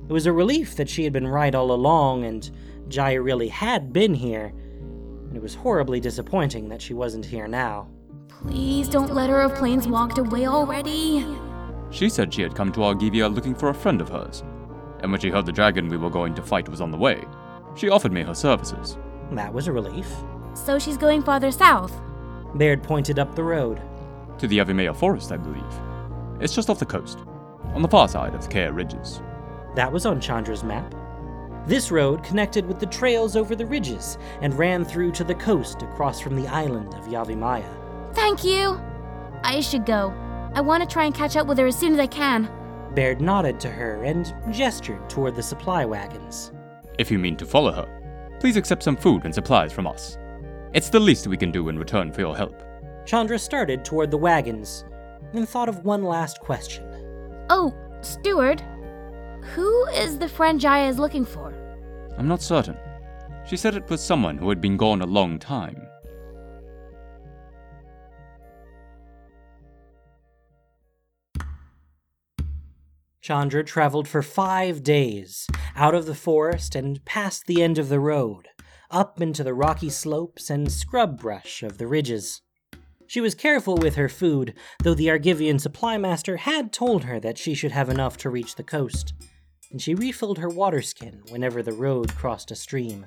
It 0.07 0.13
was 0.13 0.25
a 0.25 0.31
relief 0.31 0.77
that 0.77 0.87
she 0.87 1.03
had 1.03 1.11
been 1.11 1.27
right 1.27 1.53
all 1.53 1.73
along 1.73 2.23
and 2.23 2.49
Jaya 2.87 3.21
really 3.21 3.49
had 3.49 3.91
been 3.91 4.13
here, 4.13 4.53
and 5.35 5.41
it 5.41 5.43
was 5.43 5.55
horribly 5.55 5.99
disappointing 5.99 6.69
that 6.69 6.81
she 6.81 6.93
wasn't 6.93 7.25
here 7.25 7.45
now. 7.45 7.89
Please 8.29 8.87
don't 8.87 9.13
let 9.13 9.29
her 9.29 9.41
have 9.41 9.55
planes 9.55 9.85
walked 9.85 10.17
away 10.17 10.47
already. 10.47 11.25
She 11.91 12.07
said 12.07 12.33
she 12.33 12.41
had 12.41 12.55
come 12.55 12.71
to 12.71 12.85
Argivia 12.85 13.27
looking 13.27 13.53
for 13.53 13.67
a 13.67 13.73
friend 13.73 13.99
of 13.99 14.07
hers, 14.07 14.45
and 15.01 15.11
when 15.11 15.19
she 15.19 15.29
heard 15.29 15.45
the 15.45 15.51
dragon 15.51 15.89
we 15.89 15.97
were 15.97 16.09
going 16.09 16.35
to 16.35 16.41
fight 16.41 16.69
was 16.69 16.79
on 16.79 16.89
the 16.89 16.97
way, 16.97 17.21
she 17.75 17.89
offered 17.89 18.13
me 18.13 18.23
her 18.23 18.33
services. 18.33 18.97
That 19.31 19.53
was 19.53 19.67
a 19.67 19.73
relief. 19.73 20.09
So 20.53 20.79
she's 20.79 20.95
going 20.95 21.21
farther 21.21 21.51
south. 21.51 21.91
Baird 22.55 22.81
pointed 22.81 23.19
up 23.19 23.35
the 23.35 23.43
road. 23.43 23.81
To 24.37 24.47
the 24.47 24.59
Yavimaya 24.59 24.95
Forest, 24.95 25.33
I 25.33 25.37
believe. 25.37 25.81
It's 26.39 26.55
just 26.55 26.69
off 26.69 26.79
the 26.79 26.85
coast, 26.85 27.19
on 27.73 27.81
the 27.81 27.89
far 27.89 28.07
side 28.07 28.33
of 28.35 28.41
the 28.41 28.53
Kher 28.53 28.73
Ridges. 28.73 29.21
That 29.75 29.91
was 29.91 30.05
on 30.05 30.21
Chandra's 30.21 30.63
map. 30.63 30.95
This 31.67 31.89
road 31.89 32.23
connected 32.23 32.65
with 32.65 32.79
the 32.79 32.85
trails 32.85 33.35
over 33.35 33.55
the 33.55 33.65
ridges 33.65 34.19
and 34.41 34.53
ran 34.53 34.85
through 34.85 35.11
to 35.13 35.23
the 35.23 35.33
coast 35.35 35.81
across 35.81 36.19
from 36.19 36.35
the 36.35 36.47
island 36.47 36.93
of 36.93 37.05
Yavimaya. 37.05 37.65
Thank 38.13 38.43
you. 38.43 38.79
I 39.43 39.61
should 39.61 39.85
go. 39.85 40.13
I 40.53 40.61
want 40.61 40.83
to 40.83 40.91
try 40.91 41.05
and 41.05 41.13
catch 41.13 41.35
up 41.35 41.47
with 41.47 41.57
her 41.57 41.65
as 41.65 41.77
soon 41.77 41.93
as 41.93 41.99
I 41.99 42.07
can. 42.07 42.49
Baird 42.93 43.19
nodded 43.19 43.59
to 43.61 43.69
her 43.69 44.03
and 44.03 44.33
gestured 44.51 45.09
toward 45.09 45.35
the 45.35 45.43
supply 45.43 45.85
wagons. 45.85 46.51
If 46.99 47.09
you 47.09 47.17
mean 47.17 47.35
to 47.37 47.45
follow 47.45 47.71
her, 47.71 48.37
please 48.39 48.57
accept 48.57 48.83
some 48.83 48.95
food 48.95 49.25
and 49.25 49.33
supplies 49.33 49.73
from 49.73 49.87
us. 49.87 50.17
It's 50.73 50.89
the 50.89 50.99
least 50.99 51.27
we 51.27 51.37
can 51.37 51.51
do 51.51 51.69
in 51.69 51.79
return 51.79 52.11
for 52.11 52.21
your 52.21 52.37
help. 52.37 52.61
Chandra 53.05 53.39
started 53.39 53.83
toward 53.83 54.11
the 54.11 54.17
wagons, 54.17 54.85
then 55.33 55.45
thought 55.45 55.69
of 55.69 55.83
one 55.83 56.03
last 56.03 56.39
question. 56.39 56.85
Oh, 57.49 57.73
steward. 58.01 58.61
Who 59.53 59.85
is 59.87 60.17
the 60.17 60.29
friend 60.29 60.59
Jaya 60.59 60.87
is 60.87 60.99
looking 60.99 61.25
for? 61.25 61.53
I'm 62.17 62.27
not 62.27 62.41
certain. 62.41 62.77
She 63.45 63.57
said 63.57 63.75
it 63.75 63.89
was 63.89 64.01
someone 64.01 64.37
who 64.37 64.49
had 64.49 64.61
been 64.61 64.77
gone 64.77 65.01
a 65.01 65.05
long 65.05 65.37
time. 65.37 65.87
Chandra 73.21 73.63
traveled 73.63 74.07
for 74.07 74.21
five 74.21 74.83
days, 74.83 75.47
out 75.75 75.95
of 75.95 76.05
the 76.05 76.13
forest 76.13 76.75
and 76.75 77.03
past 77.05 77.47
the 77.47 77.63
end 77.63 77.79
of 77.79 77.89
the 77.89 77.99
road, 77.99 78.49
up 78.91 79.19
into 79.19 79.43
the 79.43 79.53
rocky 79.53 79.89
slopes 79.89 80.49
and 80.51 80.71
scrub 80.71 81.19
brush 81.19 81.63
of 81.63 81.79
the 81.79 81.87
ridges. 81.87 82.41
She 83.07 83.21
was 83.21 83.33
careful 83.33 83.77
with 83.77 83.95
her 83.95 84.09
food, 84.09 84.53
though 84.83 84.93
the 84.93 85.07
Argivian 85.07 85.59
supply 85.59 85.97
master 85.97 86.37
had 86.37 86.71
told 86.71 87.03
her 87.05 87.19
that 87.19 87.37
she 87.37 87.55
should 87.55 87.71
have 87.71 87.89
enough 87.89 88.15
to 88.17 88.29
reach 88.29 88.55
the 88.55 88.63
coast, 88.63 89.13
and 89.75 89.81
she 89.81 89.93
refilled 89.93 90.37
her 90.37 90.47
water 90.47 90.81
skin 90.81 91.21
whenever 91.27 91.61
the 91.61 91.73
road 91.73 92.15
crossed 92.15 92.49
a 92.49 92.55
stream. 92.55 93.03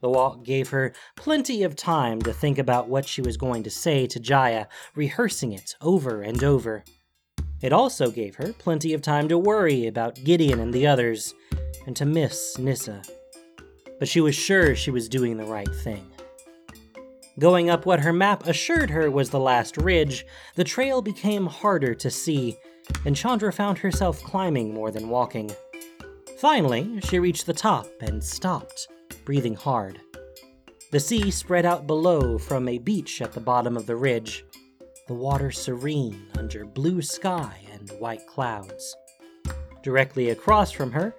The 0.00 0.10
walk 0.10 0.42
gave 0.42 0.70
her 0.70 0.92
plenty 1.14 1.62
of 1.62 1.76
time 1.76 2.20
to 2.22 2.32
think 2.32 2.58
about 2.58 2.88
what 2.88 3.06
she 3.06 3.22
was 3.22 3.36
going 3.36 3.62
to 3.62 3.70
say 3.70 4.08
to 4.08 4.18
Jaya, 4.18 4.66
rehearsing 4.96 5.52
it 5.52 5.76
over 5.80 6.20
and 6.20 6.42
over. 6.42 6.82
It 7.62 7.72
also 7.72 8.10
gave 8.10 8.34
her 8.34 8.52
plenty 8.54 8.92
of 8.92 9.02
time 9.02 9.28
to 9.28 9.38
worry 9.38 9.86
about 9.86 10.18
Gideon 10.24 10.58
and 10.58 10.74
the 10.74 10.84
others, 10.84 11.32
and 11.86 11.94
to 11.94 12.04
miss 12.04 12.58
Nissa. 12.58 13.00
But 14.00 14.08
she 14.08 14.20
was 14.20 14.34
sure 14.34 14.74
she 14.74 14.90
was 14.90 15.08
doing 15.08 15.36
the 15.36 15.44
right 15.44 15.72
thing. 15.72 16.10
Going 17.38 17.70
up 17.70 17.86
what 17.86 18.00
her 18.00 18.12
map 18.12 18.48
assured 18.48 18.90
her 18.90 19.12
was 19.12 19.30
the 19.30 19.38
last 19.38 19.76
ridge, 19.76 20.26
the 20.56 20.64
trail 20.64 21.02
became 21.02 21.46
harder 21.46 21.94
to 21.94 22.10
see, 22.10 22.58
and 23.04 23.14
Chandra 23.14 23.52
found 23.52 23.78
herself 23.78 24.20
climbing 24.24 24.74
more 24.74 24.90
than 24.90 25.08
walking. 25.08 25.52
Finally, 26.38 27.00
she 27.00 27.18
reached 27.18 27.46
the 27.46 27.52
top 27.52 27.88
and 28.00 28.22
stopped, 28.22 28.86
breathing 29.24 29.56
hard. 29.56 30.00
The 30.92 31.00
sea 31.00 31.32
spread 31.32 31.66
out 31.66 31.88
below 31.88 32.38
from 32.38 32.68
a 32.68 32.78
beach 32.78 33.20
at 33.20 33.32
the 33.32 33.40
bottom 33.40 33.76
of 33.76 33.86
the 33.86 33.96
ridge, 33.96 34.44
the 35.08 35.14
water 35.14 35.50
serene 35.50 36.28
under 36.38 36.64
blue 36.64 37.02
sky 37.02 37.58
and 37.72 37.90
white 37.98 38.24
clouds. 38.28 38.94
Directly 39.82 40.30
across 40.30 40.70
from 40.70 40.92
her, 40.92 41.12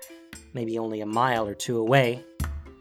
maybe 0.54 0.80
only 0.80 1.02
a 1.02 1.06
mile 1.06 1.46
or 1.46 1.54
two 1.54 1.80
away, 1.80 2.24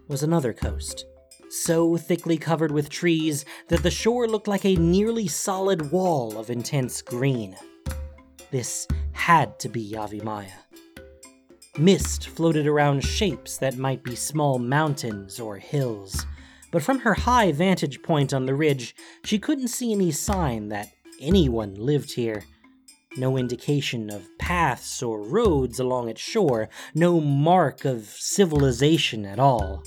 was 0.07 0.23
another 0.23 0.53
coast, 0.53 1.07
so 1.51 1.97
thickly 1.97 2.39
covered 2.39 2.71
with 2.71 2.89
trees 2.89 3.45
that 3.67 3.83
the 3.83 3.91
shore 3.91 4.29
looked 4.29 4.47
like 4.47 4.65
a 4.65 4.77
nearly 4.77 5.27
solid 5.27 5.91
wall 5.91 6.39
of 6.39 6.51
intense 6.51 7.03
green. 7.03 7.57
This 8.53 8.87
had 9.11 9.59
to 9.59 9.69
be 9.69 9.91
Yavimaya. 9.91 10.68
Mist 11.79 12.27
floated 12.27 12.67
around 12.67 13.05
shapes 13.05 13.57
that 13.59 13.79
might 13.79 14.03
be 14.03 14.17
small 14.17 14.59
mountains 14.59 15.39
or 15.39 15.59
hills, 15.59 16.27
but 16.73 16.83
from 16.83 16.99
her 16.99 17.15
high 17.15 17.53
vantage 17.53 18.03
point 18.03 18.35
on 18.35 18.47
the 18.47 18.55
ridge, 18.55 18.97
she 19.25 19.39
couldn't 19.39 19.69
see 19.69 19.93
any 19.93 20.11
sign 20.11 20.71
that 20.71 20.89
anyone 21.21 21.77
lived 21.77 22.15
here. 22.15 22.43
No 23.17 23.37
indication 23.37 24.11
of 24.11 24.27
paths 24.41 25.05
or 25.05 25.23
roads 25.23 25.79
along 25.79 26.09
its 26.09 26.21
shore, 26.21 26.69
no 26.97 27.21
mark 27.21 27.85
of 27.85 28.07
civilization 28.07 29.25
at 29.25 29.39
all. 29.39 29.85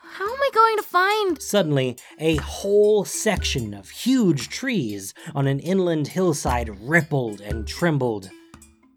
How 0.00 0.32
am 0.32 0.40
I 0.40 0.50
going 0.54 0.76
to 0.76 0.82
find. 0.84 1.42
Suddenly, 1.42 1.96
a 2.20 2.36
whole 2.36 3.04
section 3.04 3.74
of 3.74 3.90
huge 3.90 4.48
trees 4.48 5.12
on 5.34 5.48
an 5.48 5.58
inland 5.58 6.06
hillside 6.06 6.68
rippled 6.80 7.40
and 7.40 7.66
trembled, 7.66 8.30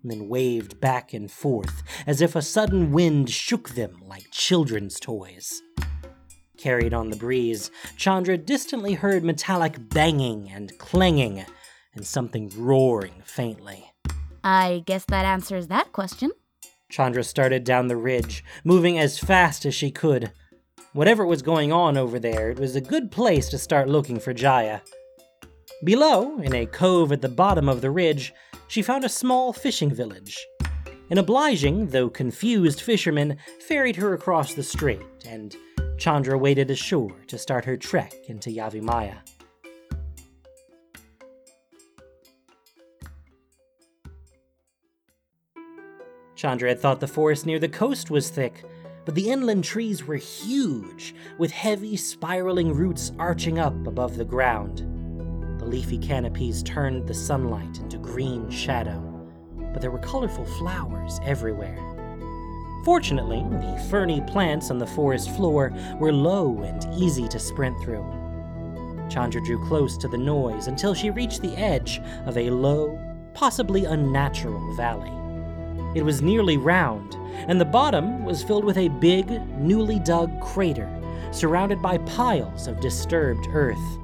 then 0.09 0.27
waved 0.27 0.79
back 0.79 1.13
and 1.13 1.31
forth 1.31 1.83
as 2.05 2.21
if 2.21 2.35
a 2.35 2.41
sudden 2.41 2.91
wind 2.91 3.29
shook 3.29 3.69
them 3.69 4.01
like 4.05 4.31
children's 4.31 4.99
toys. 4.99 5.61
Carried 6.57 6.93
on 6.93 7.09
the 7.09 7.17
breeze, 7.17 7.69
Chandra 7.97 8.37
distantly 8.37 8.93
heard 8.93 9.23
metallic 9.23 9.89
banging 9.89 10.49
and 10.49 10.77
clanging, 10.77 11.45
and 11.93 12.05
something 12.05 12.51
roaring 12.57 13.21
faintly. 13.23 13.91
I 14.43 14.83
guess 14.85 15.05
that 15.05 15.25
answers 15.25 15.67
that 15.67 15.91
question. 15.91 16.31
Chandra 16.89 17.23
started 17.23 17.63
down 17.63 17.87
the 17.87 17.97
ridge, 17.97 18.43
moving 18.63 18.97
as 18.97 19.19
fast 19.19 19.65
as 19.65 19.75
she 19.75 19.91
could. 19.91 20.31
Whatever 20.93 21.25
was 21.25 21.41
going 21.41 21.73
on 21.73 21.97
over 21.97 22.19
there, 22.19 22.51
it 22.51 22.59
was 22.59 22.75
a 22.75 22.81
good 22.81 23.11
place 23.11 23.49
to 23.49 23.57
start 23.57 23.89
looking 23.89 24.19
for 24.19 24.33
Jaya. 24.33 24.81
Below, 25.83 26.37
in 26.39 26.55
a 26.55 26.65
cove 26.65 27.11
at 27.11 27.21
the 27.21 27.27
bottom 27.27 27.67
of 27.67 27.81
the 27.81 27.91
ridge, 27.91 28.33
she 28.67 28.81
found 28.81 29.03
a 29.03 29.09
small 29.09 29.53
fishing 29.53 29.93
village. 29.93 30.45
An 31.09 31.17
obliging, 31.17 31.87
though 31.87 32.09
confused 32.09 32.81
fisherman 32.81 33.37
ferried 33.67 33.95
her 33.97 34.13
across 34.13 34.53
the 34.53 34.63
strait, 34.63 35.01
and 35.25 35.55
Chandra 35.97 36.37
waded 36.37 36.71
ashore 36.71 37.15
to 37.27 37.37
start 37.37 37.65
her 37.65 37.77
trek 37.77 38.13
into 38.27 38.49
Yavimaya. 38.49 39.17
Chandra 46.35 46.69
had 46.69 46.79
thought 46.79 46.99
the 46.99 47.07
forest 47.07 47.45
near 47.45 47.59
the 47.59 47.69
coast 47.69 48.11
was 48.11 48.29
thick, 48.29 48.65
but 49.05 49.15
the 49.15 49.29
inland 49.29 49.63
trees 49.63 50.05
were 50.05 50.15
huge, 50.15 51.15
with 51.37 51.51
heavy 51.51 51.95
spiraling 51.95 52.73
roots 52.73 53.11
arching 53.17 53.57
up 53.57 53.87
above 53.87 54.17
the 54.17 54.25
ground. 54.25 54.94
The 55.65 55.71
leafy 55.71 55.97
canopies 55.97 56.61
turned 56.61 57.07
the 57.07 57.13
sunlight 57.15 57.79
into 57.79 57.97
green 57.97 58.51
shadow, 58.51 59.01
but 59.73 59.81
there 59.81 59.89
were 59.89 59.97
colorful 59.97 60.45
flowers 60.45 61.19
everywhere. 61.23 61.79
Fortunately, 62.85 63.43
the 63.49 63.83
ferny 63.89 64.21
plants 64.21 64.69
on 64.69 64.77
the 64.77 64.85
forest 64.85 65.31
floor 65.31 65.73
were 65.99 66.13
low 66.13 66.61
and 66.61 66.85
easy 66.93 67.27
to 67.29 67.39
sprint 67.39 67.81
through. 67.81 68.05
Chandra 69.09 69.43
drew 69.43 69.57
close 69.65 69.97
to 69.97 70.07
the 70.07 70.19
noise 70.19 70.67
until 70.67 70.93
she 70.93 71.09
reached 71.09 71.41
the 71.41 71.57
edge 71.57 71.99
of 72.27 72.37
a 72.37 72.51
low, 72.51 72.99
possibly 73.33 73.85
unnatural 73.85 74.71
valley. 74.75 75.11
It 75.97 76.05
was 76.05 76.21
nearly 76.21 76.57
round, 76.57 77.15
and 77.47 77.59
the 77.59 77.65
bottom 77.65 78.23
was 78.23 78.43
filled 78.43 78.65
with 78.65 78.77
a 78.77 78.89
big, 78.89 79.31
newly 79.57 79.97
dug 79.97 80.39
crater 80.41 80.91
surrounded 81.31 81.81
by 81.81 81.97
piles 81.97 82.67
of 82.67 82.79
disturbed 82.79 83.47
earth. 83.51 83.97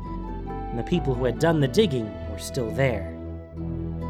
And 0.71 0.79
the 0.79 0.83
people 0.83 1.13
who 1.13 1.25
had 1.25 1.37
done 1.37 1.59
the 1.59 1.67
digging 1.67 2.11
were 2.31 2.39
still 2.39 2.71
there. 2.71 3.15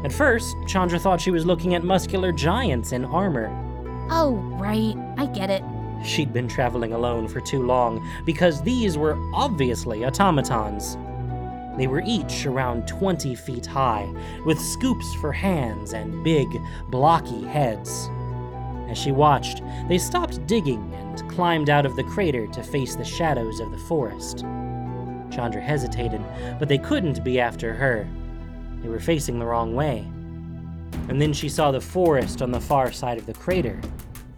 At 0.04 0.12
first, 0.12 0.56
Chandra 0.66 0.98
thought 0.98 1.20
she 1.20 1.30
was 1.30 1.44
looking 1.44 1.74
at 1.74 1.84
muscular 1.84 2.32
giants 2.32 2.92
in 2.92 3.04
armor, 3.04 3.50
Oh, 4.10 4.34
right. 4.60 4.94
I 5.16 5.26
get 5.26 5.48
it. 5.48 5.62
She'd 6.04 6.32
been 6.32 6.48
traveling 6.48 6.92
alone 6.92 7.28
for 7.28 7.40
too 7.40 7.64
long 7.64 8.06
because 8.26 8.60
these 8.62 8.98
were 8.98 9.16
obviously 9.32 10.04
automatons. 10.04 10.96
They 11.78 11.86
were 11.86 12.02
each 12.04 12.44
around 12.44 12.86
20 12.86 13.34
feet 13.34 13.64
high, 13.64 14.12
with 14.44 14.60
scoops 14.60 15.14
for 15.14 15.32
hands 15.32 15.94
and 15.94 16.22
big, 16.22 16.46
blocky 16.90 17.44
heads. 17.44 18.10
As 18.90 18.98
she 18.98 19.12
watched, 19.12 19.62
they 19.88 19.96
stopped 19.96 20.46
digging 20.46 20.92
and 20.94 21.30
climbed 21.30 21.70
out 21.70 21.86
of 21.86 21.96
the 21.96 22.04
crater 22.04 22.46
to 22.48 22.62
face 22.62 22.94
the 22.94 23.04
shadows 23.04 23.60
of 23.60 23.70
the 23.70 23.78
forest. 23.78 24.44
Chandra 25.32 25.60
hesitated, 25.60 26.20
but 26.58 26.68
they 26.68 26.78
couldn't 26.78 27.24
be 27.24 27.40
after 27.40 27.72
her. 27.72 28.06
They 28.82 28.88
were 28.88 29.00
facing 29.00 29.38
the 29.38 29.46
wrong 29.46 29.74
way. 29.74 30.06
And 31.08 31.20
then 31.20 31.32
she 31.32 31.48
saw 31.48 31.70
the 31.70 31.80
forest 31.80 32.42
on 32.42 32.50
the 32.50 32.60
far 32.60 32.92
side 32.92 33.18
of 33.18 33.26
the 33.26 33.34
crater 33.34 33.80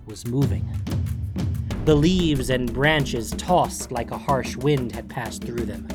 was 0.07 0.27
moving. 0.27 0.67
The 1.85 1.95
leaves 1.95 2.51
and 2.51 2.73
branches 2.73 3.31
tossed 3.33 3.93
like 3.93 4.11
a 4.11 4.19
harsh 4.19 4.57
wind 4.57 4.93
had 4.93 5.09
passed 5.09 5.45
through 5.45 5.67
them. 5.67 5.87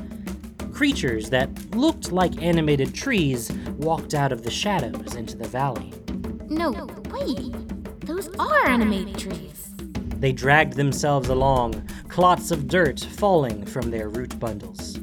Creatures 0.71 1.29
that 1.29 1.49
looked 1.75 2.11
like 2.11 2.41
animated 2.41 2.93
trees 2.93 3.51
walked 3.77 4.13
out 4.13 4.31
of 4.31 4.43
the 4.43 4.51
shadows 4.51 5.15
into 5.15 5.35
the 5.35 5.47
valley. 5.47 5.93
No, 6.47 6.87
wait. 7.09 7.51
Those 8.01 8.29
are 8.37 8.67
animated 8.67 9.17
trees. 9.17 9.73
They 10.19 10.31
dragged 10.31 10.73
themselves 10.73 11.29
along, 11.29 11.81
clots 12.09 12.51
of 12.51 12.67
dirt 12.67 12.99
falling 12.99 13.65
from 13.65 13.91
their 13.91 14.09
root 14.09 14.37
bundles. 14.39 14.99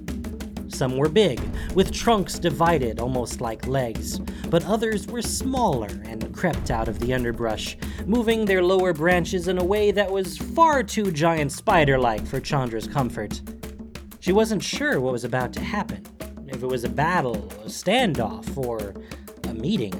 Some 0.68 0.98
were 0.98 1.08
big, 1.08 1.40
with 1.74 1.92
trunks 1.92 2.38
divided 2.38 3.00
almost 3.00 3.40
like 3.40 3.66
legs, 3.66 4.18
but 4.50 4.66
others 4.66 5.06
were 5.06 5.22
smaller 5.22 5.88
and 6.04 6.34
crept 6.34 6.70
out 6.70 6.88
of 6.88 6.98
the 6.98 7.14
underbrush, 7.14 7.78
moving 8.04 8.44
their 8.44 8.62
lower 8.62 8.92
branches 8.92 9.48
in 9.48 9.56
a 9.58 9.64
way 9.64 9.90
that 9.92 10.10
was 10.10 10.36
far 10.36 10.82
too 10.82 11.10
giant 11.12 11.52
spider 11.52 11.96
like 11.96 12.26
for 12.26 12.40
Chandra's 12.40 12.86
comfort. 12.86 13.40
She 14.20 14.32
wasn't 14.32 14.62
sure 14.62 15.00
what 15.00 15.12
was 15.12 15.24
about 15.24 15.52
to 15.54 15.60
happen 15.60 16.04
if 16.48 16.62
it 16.62 16.66
was 16.66 16.84
a 16.84 16.90
battle, 16.90 17.36
a 17.64 17.68
standoff, 17.68 18.56
or 18.58 18.94
a 19.48 19.54
meeting. 19.54 19.94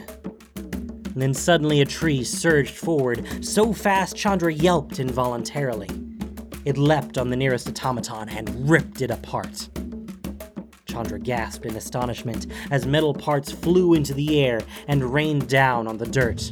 Then 1.15 1.33
suddenly 1.33 1.81
a 1.81 1.87
tree 1.87 2.23
surged 2.25 2.75
forward, 2.75 3.27
so 3.43 3.73
fast 3.73 4.17
Chandra 4.17 4.53
yelped 4.53 5.01
involuntarily. 5.01 5.89
It 6.67 6.77
leapt 6.77 7.17
on 7.17 7.31
the 7.31 7.37
nearest 7.37 7.69
automaton 7.69 8.29
and 8.29 8.69
ripped 8.69 9.01
it 9.01 9.13
apart. 9.13 9.69
Chandra 10.87 11.21
gasped 11.21 11.65
in 11.65 11.77
astonishment 11.77 12.49
as 12.73 12.87
metal 12.87 13.15
parts 13.15 13.53
flew 13.53 13.95
into 13.95 14.13
the 14.13 14.41
air 14.41 14.61
and 14.89 15.15
rained 15.15 15.49
down 15.49 15.87
on 15.87 15.97
the 15.97 16.07
dirt. 16.07 16.51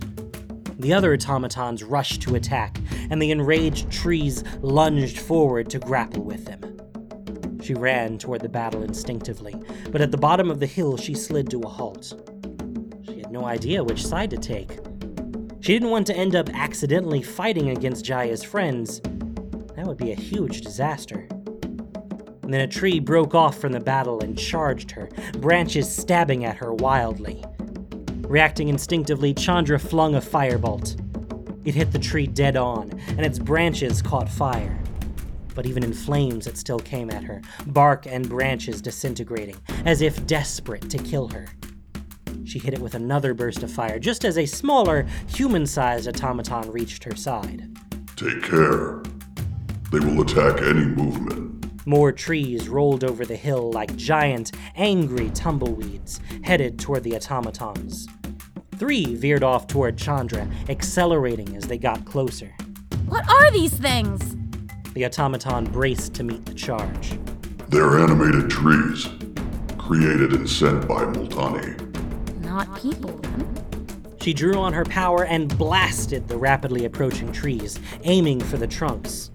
The 0.78 0.92
other 0.92 1.14
automatons 1.14 1.82
rushed 1.82 2.22
to 2.22 2.36
attack, 2.36 2.78
and 3.10 3.20
the 3.20 3.32
enraged 3.32 3.90
trees 3.90 4.44
lunged 4.60 5.18
forward 5.18 5.68
to 5.70 5.80
grapple 5.80 6.22
with 6.22 6.44
them. 6.44 7.60
She 7.60 7.74
ran 7.74 8.16
toward 8.16 8.42
the 8.42 8.48
battle 8.48 8.84
instinctively, 8.84 9.56
but 9.90 10.00
at 10.00 10.12
the 10.12 10.16
bottom 10.16 10.48
of 10.48 10.60
the 10.60 10.66
hill 10.66 10.96
she 10.96 11.14
slid 11.14 11.50
to 11.50 11.60
a 11.62 11.68
halt. 11.68 12.12
She 13.04 13.18
had 13.18 13.32
no 13.32 13.46
idea 13.46 13.82
which 13.82 14.06
side 14.06 14.30
to 14.30 14.36
take. 14.36 14.78
She 15.58 15.72
didn't 15.72 15.90
want 15.90 16.06
to 16.06 16.16
end 16.16 16.36
up 16.36 16.50
accidentally 16.54 17.22
fighting 17.22 17.70
against 17.70 18.04
Jaya's 18.04 18.44
friends. 18.44 19.00
That 19.84 19.88
would 19.88 19.98
be 19.98 20.12
a 20.12 20.14
huge 20.14 20.62
disaster. 20.62 21.28
And 22.42 22.54
then 22.54 22.62
a 22.62 22.66
tree 22.66 23.00
broke 23.00 23.34
off 23.34 23.58
from 23.58 23.72
the 23.72 23.80
battle 23.80 24.20
and 24.20 24.38
charged 24.38 24.90
her, 24.92 25.10
branches 25.40 25.94
stabbing 25.94 26.46
at 26.46 26.56
her 26.56 26.72
wildly. 26.72 27.44
Reacting 28.22 28.68
instinctively, 28.68 29.34
Chandra 29.34 29.78
flung 29.78 30.14
a 30.14 30.22
firebolt. 30.22 30.98
It 31.66 31.74
hit 31.74 31.92
the 31.92 31.98
tree 31.98 32.26
dead 32.26 32.56
on, 32.56 32.98
and 33.08 33.26
its 33.26 33.38
branches 33.38 34.00
caught 34.00 34.30
fire. 34.30 34.82
But 35.54 35.66
even 35.66 35.84
in 35.84 35.92
flames, 35.92 36.46
it 36.46 36.56
still 36.56 36.78
came 36.78 37.10
at 37.10 37.22
her, 37.22 37.42
bark 37.66 38.06
and 38.06 38.26
branches 38.26 38.80
disintegrating, 38.80 39.56
as 39.84 40.00
if 40.00 40.24
desperate 40.24 40.88
to 40.88 40.96
kill 40.96 41.28
her. 41.28 41.44
She 42.46 42.58
hit 42.58 42.72
it 42.72 42.80
with 42.80 42.94
another 42.94 43.34
burst 43.34 43.62
of 43.62 43.70
fire, 43.70 43.98
just 43.98 44.24
as 44.24 44.38
a 44.38 44.46
smaller, 44.46 45.06
human 45.26 45.66
sized 45.66 46.08
automaton 46.08 46.70
reached 46.70 47.04
her 47.04 47.14
side. 47.14 47.68
Take 48.16 48.44
care. 48.44 49.02
They 49.94 50.00
will 50.00 50.22
attack 50.22 50.60
any 50.60 50.86
movement. 50.86 51.86
More 51.86 52.10
trees 52.10 52.68
rolled 52.68 53.04
over 53.04 53.24
the 53.24 53.36
hill 53.36 53.70
like 53.70 53.94
giant, 53.94 54.50
angry 54.74 55.30
tumbleweeds, 55.30 56.18
headed 56.42 56.80
toward 56.80 57.04
the 57.04 57.14
automatons. 57.14 58.08
Three 58.76 59.14
veered 59.14 59.44
off 59.44 59.68
toward 59.68 59.96
Chandra, 59.96 60.48
accelerating 60.68 61.54
as 61.54 61.68
they 61.68 61.78
got 61.78 62.04
closer. 62.06 62.52
What 63.06 63.24
are 63.28 63.52
these 63.52 63.74
things? 63.74 64.36
The 64.94 65.04
automaton 65.04 65.66
braced 65.66 66.12
to 66.14 66.24
meet 66.24 66.44
the 66.44 66.54
charge. 66.54 67.16
They're 67.68 68.00
animated 68.00 68.50
trees, 68.50 69.08
created 69.78 70.32
and 70.32 70.50
sent 70.50 70.88
by 70.88 71.04
Multani. 71.04 72.40
Not 72.40 72.80
people, 72.80 73.12
then. 73.18 74.16
She 74.20 74.34
drew 74.34 74.54
on 74.54 74.72
her 74.72 74.86
power 74.86 75.24
and 75.24 75.56
blasted 75.56 76.26
the 76.26 76.36
rapidly 76.36 76.84
approaching 76.84 77.30
trees, 77.30 77.78
aiming 78.02 78.40
for 78.40 78.56
the 78.56 78.66
trunks. 78.66 79.30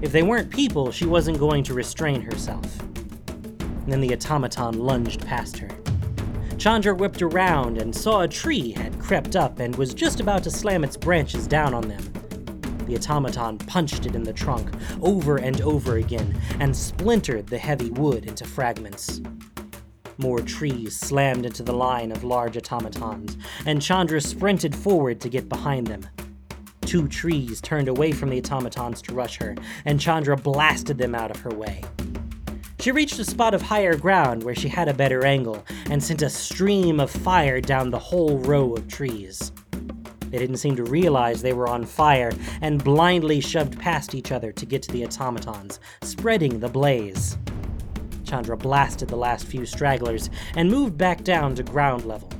If 0.00 0.12
they 0.12 0.22
weren't 0.22 0.50
people, 0.50 0.92
she 0.92 1.06
wasn't 1.06 1.40
going 1.40 1.64
to 1.64 1.74
restrain 1.74 2.20
herself. 2.20 2.80
And 2.80 3.92
then 3.92 4.00
the 4.00 4.12
automaton 4.12 4.78
lunged 4.78 5.26
past 5.26 5.58
her. 5.58 5.68
Chandra 6.56 6.94
whipped 6.94 7.20
around 7.20 7.78
and 7.78 7.94
saw 7.94 8.20
a 8.20 8.28
tree 8.28 8.72
had 8.72 8.98
crept 9.00 9.34
up 9.34 9.58
and 9.58 9.74
was 9.76 9.94
just 9.94 10.20
about 10.20 10.44
to 10.44 10.50
slam 10.50 10.84
its 10.84 10.96
branches 10.96 11.46
down 11.46 11.74
on 11.74 11.88
them. 11.88 12.02
The 12.86 12.96
automaton 12.96 13.58
punched 13.58 14.06
it 14.06 14.14
in 14.14 14.22
the 14.22 14.32
trunk 14.32 14.70
over 15.02 15.36
and 15.36 15.60
over 15.62 15.96
again 15.96 16.40
and 16.60 16.76
splintered 16.76 17.48
the 17.48 17.58
heavy 17.58 17.90
wood 17.90 18.24
into 18.24 18.44
fragments. 18.44 19.20
More 20.16 20.40
trees 20.40 20.96
slammed 20.96 21.44
into 21.44 21.62
the 21.62 21.74
line 21.74 22.10
of 22.10 22.24
large 22.24 22.56
automatons, 22.56 23.36
and 23.66 23.82
Chandra 23.82 24.20
sprinted 24.20 24.74
forward 24.74 25.20
to 25.20 25.28
get 25.28 25.48
behind 25.48 25.86
them. 25.86 26.06
Two 26.88 27.06
trees 27.06 27.60
turned 27.60 27.86
away 27.86 28.12
from 28.12 28.30
the 28.30 28.38
automatons 28.38 29.02
to 29.02 29.12
rush 29.12 29.36
her, 29.40 29.54
and 29.84 30.00
Chandra 30.00 30.38
blasted 30.38 30.96
them 30.96 31.14
out 31.14 31.30
of 31.30 31.38
her 31.40 31.50
way. 31.50 31.84
She 32.80 32.92
reached 32.92 33.18
a 33.18 33.26
spot 33.26 33.52
of 33.52 33.60
higher 33.60 33.94
ground 33.94 34.42
where 34.42 34.54
she 34.54 34.70
had 34.70 34.88
a 34.88 34.94
better 34.94 35.26
angle 35.26 35.62
and 35.90 36.02
sent 36.02 36.22
a 36.22 36.30
stream 36.30 36.98
of 36.98 37.10
fire 37.10 37.60
down 37.60 37.90
the 37.90 37.98
whole 37.98 38.38
row 38.38 38.72
of 38.72 38.88
trees. 38.88 39.52
They 40.30 40.38
didn't 40.38 40.56
seem 40.56 40.76
to 40.76 40.84
realize 40.84 41.42
they 41.42 41.52
were 41.52 41.68
on 41.68 41.84
fire 41.84 42.32
and 42.62 42.82
blindly 42.82 43.42
shoved 43.42 43.78
past 43.78 44.14
each 44.14 44.32
other 44.32 44.50
to 44.52 44.64
get 44.64 44.80
to 44.84 44.90
the 44.90 45.04
automatons, 45.04 45.80
spreading 46.00 46.58
the 46.58 46.70
blaze. 46.70 47.36
Chandra 48.24 48.56
blasted 48.56 49.10
the 49.10 49.16
last 49.16 49.44
few 49.44 49.66
stragglers 49.66 50.30
and 50.54 50.70
moved 50.70 50.96
back 50.96 51.22
down 51.22 51.54
to 51.56 51.62
ground 51.62 52.06
level. 52.06 52.30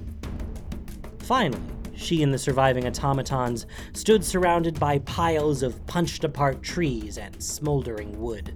Finally, 1.18 1.60
she 1.98 2.22
and 2.22 2.32
the 2.32 2.38
surviving 2.38 2.86
automatons 2.86 3.66
stood 3.92 4.24
surrounded 4.24 4.78
by 4.78 5.00
piles 5.00 5.62
of 5.62 5.84
punched 5.86 6.22
apart 6.22 6.62
trees 6.62 7.18
and 7.18 7.42
smoldering 7.42 8.18
wood. 8.20 8.54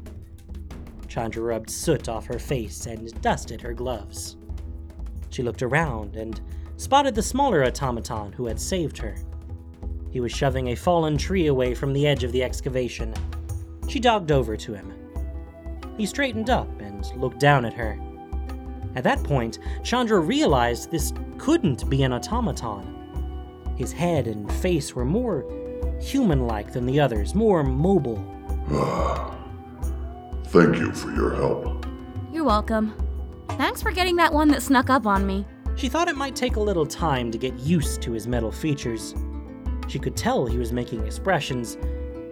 Chandra 1.09 1.43
rubbed 1.43 1.69
soot 1.69 2.09
off 2.09 2.27
her 2.27 2.39
face 2.39 2.87
and 2.87 3.21
dusted 3.21 3.61
her 3.61 3.75
gloves. 3.75 4.37
She 5.31 5.43
looked 5.43 5.63
around 5.63 6.17
and 6.17 6.41
spotted 6.77 7.15
the 7.15 7.23
smaller 7.23 7.65
automaton 7.65 8.33
who 8.33 8.47
had 8.47 8.61
saved 8.61 8.97
her. 8.99 9.17
He 10.11 10.21
was 10.21 10.33
shoving 10.33 10.69
a 10.69 10.77
fallen 10.77 11.19
tree 11.19 11.49
away 11.49 11.75
from 11.75 11.93
the 11.93 12.07
edge 12.07 12.23
of 12.23 12.33
the 12.33 12.45
excavation. 12.45 13.13
She 13.89 13.99
dogged 13.99 14.31
over 14.31 14.57
to 14.57 14.75
him. 14.75 14.93
He 15.97 16.07
straightened 16.07 16.49
up 16.49 16.69
and 16.81 17.05
looked 17.17 17.41
down 17.41 17.65
at 17.65 17.75
her. 17.75 17.99
At 18.95 19.05
that 19.05 19.25
point, 19.25 19.59
Chandra 19.83 20.21
realized 20.21 20.91
this 20.91 21.13
couldn't 21.39 21.89
be 21.91 22.03
an 22.03 22.13
automaton. 22.13 22.92
His 23.77 23.93
head 23.93 24.27
and 24.27 24.53
face 24.53 24.95
were 24.95 25.05
more 25.05 25.45
human 26.01 26.47
like 26.47 26.73
than 26.73 26.87
the 26.87 27.01
others, 27.01 27.35
more 27.35 27.63
mobile. 27.63 28.19
Thank 30.47 30.77
you 30.77 30.93
for 30.93 31.11
your 31.13 31.35
help. 31.35 31.87
You're 32.33 32.45
welcome. 32.45 32.95
Thanks 33.51 33.83
for 33.83 33.93
getting 33.93 34.17
that 34.17 34.33
one 34.33 34.49
that 34.49 34.63
snuck 34.63 34.91
up 34.91 35.07
on 35.07 35.27
me. 35.27 35.47
She 35.77 35.89
thought 35.89 36.09
it 36.09 36.17
might 36.17 36.37
take 36.37 36.57
a 36.57 36.61
little 36.61 36.87
time 36.87 37.31
to 37.31 37.39
get 37.39 37.59
used 37.59 38.03
to 38.03 38.13
his 38.13 38.27
metal 38.27 38.53
features. 38.53 39.15
She 39.89 39.99
could 39.99 40.17
tell 40.17 40.47
he 40.47 40.59
was 40.59 40.73
making 40.73 41.07
expressions, 41.07 41.77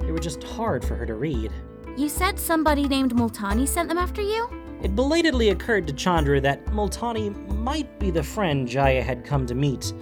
they 0.01 0.13
were 0.13 0.19
just 0.19 0.43
hard 0.43 0.85
for 0.85 0.97
her 0.97 1.07
to 1.07 1.15
read. 1.15 1.53
You 1.97 2.09
said 2.09 2.39
somebody 2.39 2.89
named 2.89 3.15
Multani 3.15 3.67
sent 3.67 3.89
them 3.89 3.99
after 3.99 4.23
you? 4.23 4.49
It 4.83 4.97
belatedly 4.97 5.51
occurred 5.51 5.87
to 5.89 5.93
Chandra 5.93 6.41
that 6.41 6.65
Multani 6.67 7.31
might 7.57 7.99
be 7.99 8.11
the 8.11 8.23
friend 8.23 8.67
Jaya 8.67 9.03
had 9.03 9.25
come 9.25 9.47
to 9.47 9.55
meet, 9.55 9.93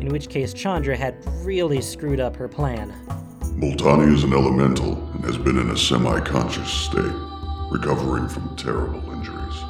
in 0.00 0.08
which 0.08 0.28
case 0.28 0.52
Chandra 0.52 0.96
had 0.96 1.16
really 1.44 1.80
screwed 1.80 2.20
up 2.20 2.36
her 2.36 2.48
plan. 2.48 2.94
Multani 3.56 4.12
is 4.12 4.24
an 4.24 4.32
elemental 4.32 4.94
and 5.14 5.24
has 5.24 5.38
been 5.38 5.58
in 5.58 5.70
a 5.70 5.76
semi 5.76 6.20
conscious 6.20 6.70
state, 6.70 7.14
recovering 7.70 8.28
from 8.28 8.54
terrible 8.56 9.00
injuries. 9.12 9.62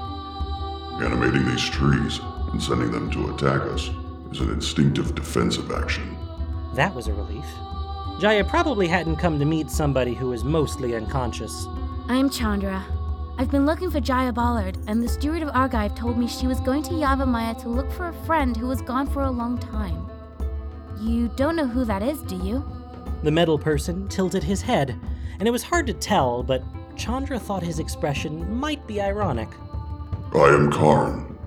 Animating 1.02 1.46
these 1.46 1.64
trees 1.68 2.20
and 2.52 2.62
sending 2.62 2.90
them 2.90 3.10
to 3.10 3.34
attack 3.34 3.62
us 3.62 3.90
is 4.32 4.40
an 4.40 4.50
instinctive 4.50 5.14
defensive 5.14 5.70
action. 5.70 6.16
That 6.74 6.94
was 6.94 7.06
a 7.06 7.14
relief. 7.14 7.46
Jaya 8.18 8.44
probably 8.44 8.88
hadn't 8.88 9.16
come 9.16 9.38
to 9.38 9.44
meet 9.44 9.70
somebody 9.70 10.14
who 10.14 10.30
was 10.30 10.42
mostly 10.42 10.96
unconscious. 10.96 11.66
I'm 12.08 12.30
Chandra. 12.30 12.84
I've 13.38 13.50
been 13.50 13.66
looking 13.66 13.90
for 13.90 14.00
Jaya 14.00 14.32
Ballard, 14.32 14.78
and 14.86 15.02
the 15.02 15.08
steward 15.08 15.42
of 15.42 15.50
Argive 15.50 15.94
told 15.94 16.16
me 16.16 16.26
she 16.26 16.46
was 16.46 16.58
going 16.60 16.82
to 16.84 16.92
Yavimaya 16.92 17.60
to 17.62 17.68
look 17.68 17.92
for 17.92 18.08
a 18.08 18.24
friend 18.24 18.56
who 18.56 18.66
was 18.66 18.80
gone 18.80 19.06
for 19.06 19.24
a 19.24 19.30
long 19.30 19.58
time. 19.58 20.10
You 21.00 21.28
don't 21.36 21.56
know 21.56 21.66
who 21.66 21.84
that 21.84 22.02
is, 22.02 22.22
do 22.22 22.36
you? 22.36 22.64
The 23.22 23.30
metal 23.30 23.58
person 23.58 24.08
tilted 24.08 24.42
his 24.42 24.62
head, 24.62 24.98
and 25.38 25.46
it 25.46 25.50
was 25.50 25.62
hard 25.62 25.86
to 25.88 25.92
tell, 25.92 26.42
but 26.42 26.62
Chandra 26.96 27.38
thought 27.38 27.62
his 27.62 27.78
expression 27.78 28.58
might 28.58 28.86
be 28.86 29.00
ironic. 29.00 29.48
I 30.34 30.48
am 30.48 30.72
Karn, 30.72 31.38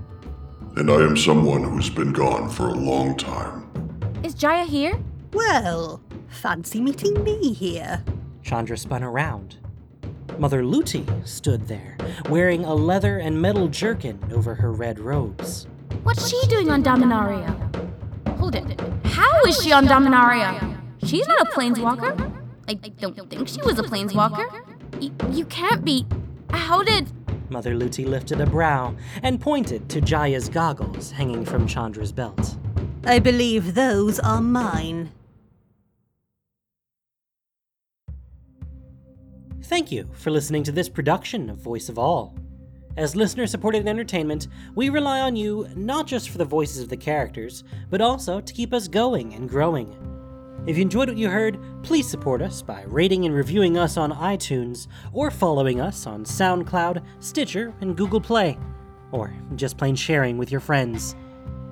and 0.75 0.91
I 0.91 0.95
am 0.95 1.17
someone 1.17 1.63
who's 1.63 1.89
been 1.89 2.13
gone 2.13 2.49
for 2.49 2.67
a 2.67 2.73
long 2.73 3.17
time. 3.17 3.69
Is 4.23 4.33
Jaya 4.33 4.65
here? 4.65 4.99
Well, 5.33 6.01
fancy 6.27 6.79
meeting 6.79 7.23
me 7.23 7.53
here. 7.53 8.03
Chandra 8.43 8.77
spun 8.77 9.03
around. 9.03 9.57
Mother 10.37 10.63
Luti 10.63 11.05
stood 11.25 11.67
there, 11.67 11.97
wearing 12.29 12.65
a 12.65 12.73
leather 12.73 13.17
and 13.17 13.41
metal 13.41 13.67
jerkin 13.67 14.19
over 14.31 14.55
her 14.55 14.71
red 14.71 14.99
robes. 14.99 15.67
What's 16.03 16.29
she 16.29 16.39
doing 16.47 16.69
on 16.69 16.83
Dominaria? 16.83 17.88
Hold 18.51 18.71
it. 18.71 18.81
How 19.05 19.41
is 19.45 19.61
she 19.61 19.71
on 19.71 19.85
Dominaria? 19.85 20.75
She's 21.03 21.27
not 21.27 21.41
a 21.41 21.51
planeswalker. 21.51 22.31
I 22.67 22.73
don't 22.73 23.29
think 23.29 23.47
she 23.47 23.61
was 23.61 23.77
a 23.77 23.83
planeswalker. 23.83 24.47
Y- 24.99 25.11
you 25.31 25.45
can't 25.45 25.85
be. 25.85 26.07
How 26.49 26.81
did. 26.81 27.11
Mother 27.51 27.75
Luti 27.75 28.05
lifted 28.05 28.41
a 28.41 28.47
brow 28.47 28.95
and 29.21 29.39
pointed 29.39 29.87
to 29.89 30.01
Jaya's 30.01 30.49
goggles 30.49 31.11
hanging 31.11 31.45
from 31.45 31.67
Chandra's 31.67 32.11
belt. 32.11 32.57
I 33.03 33.19
believe 33.19 33.75
those 33.75 34.19
are 34.19 34.41
mine. 34.41 35.11
Thank 39.61 39.91
you 39.91 40.09
for 40.13 40.31
listening 40.31 40.63
to 40.63 40.71
this 40.71 40.89
production 40.89 41.51
of 41.51 41.57
Voice 41.57 41.87
of 41.87 41.99
All. 41.99 42.35
As 42.97 43.15
listener 43.15 43.47
supported 43.47 43.87
entertainment, 43.87 44.47
we 44.75 44.89
rely 44.89 45.21
on 45.21 45.35
you 45.35 45.67
not 45.75 46.07
just 46.07 46.29
for 46.29 46.37
the 46.37 46.45
voices 46.45 46.81
of 46.81 46.89
the 46.89 46.97
characters, 46.97 47.63
but 47.89 48.01
also 48.01 48.41
to 48.41 48.53
keep 48.53 48.73
us 48.73 48.87
going 48.87 49.33
and 49.33 49.47
growing. 49.47 49.95
If 50.67 50.75
you 50.75 50.81
enjoyed 50.81 51.07
what 51.07 51.17
you 51.17 51.29
heard, 51.29 51.57
please 51.83 52.09
support 52.09 52.41
us 52.41 52.61
by 52.61 52.83
rating 52.87 53.25
and 53.25 53.33
reviewing 53.33 53.77
us 53.77 53.95
on 53.95 54.11
iTunes 54.11 54.87
or 55.13 55.31
following 55.31 55.79
us 55.79 56.05
on 56.05 56.25
SoundCloud, 56.25 57.03
Stitcher, 57.19 57.73
and 57.79 57.95
Google 57.95 58.19
Play, 58.19 58.57
or 59.11 59.33
just 59.55 59.77
plain 59.77 59.95
sharing 59.95 60.37
with 60.37 60.51
your 60.51 60.59
friends. 60.59 61.15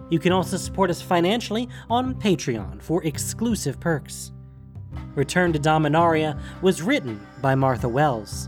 You 0.10 0.20
can 0.20 0.32
also 0.32 0.56
support 0.56 0.90
us 0.90 1.02
financially 1.02 1.68
on 1.90 2.16
Patreon 2.16 2.82
for 2.82 3.04
exclusive 3.04 3.80
perks. 3.80 4.32
Return 5.16 5.52
to 5.52 5.60
Dominaria 5.60 6.40
was 6.62 6.82
written 6.82 7.20
by 7.42 7.56
Martha 7.56 7.90
Wells. 7.90 8.48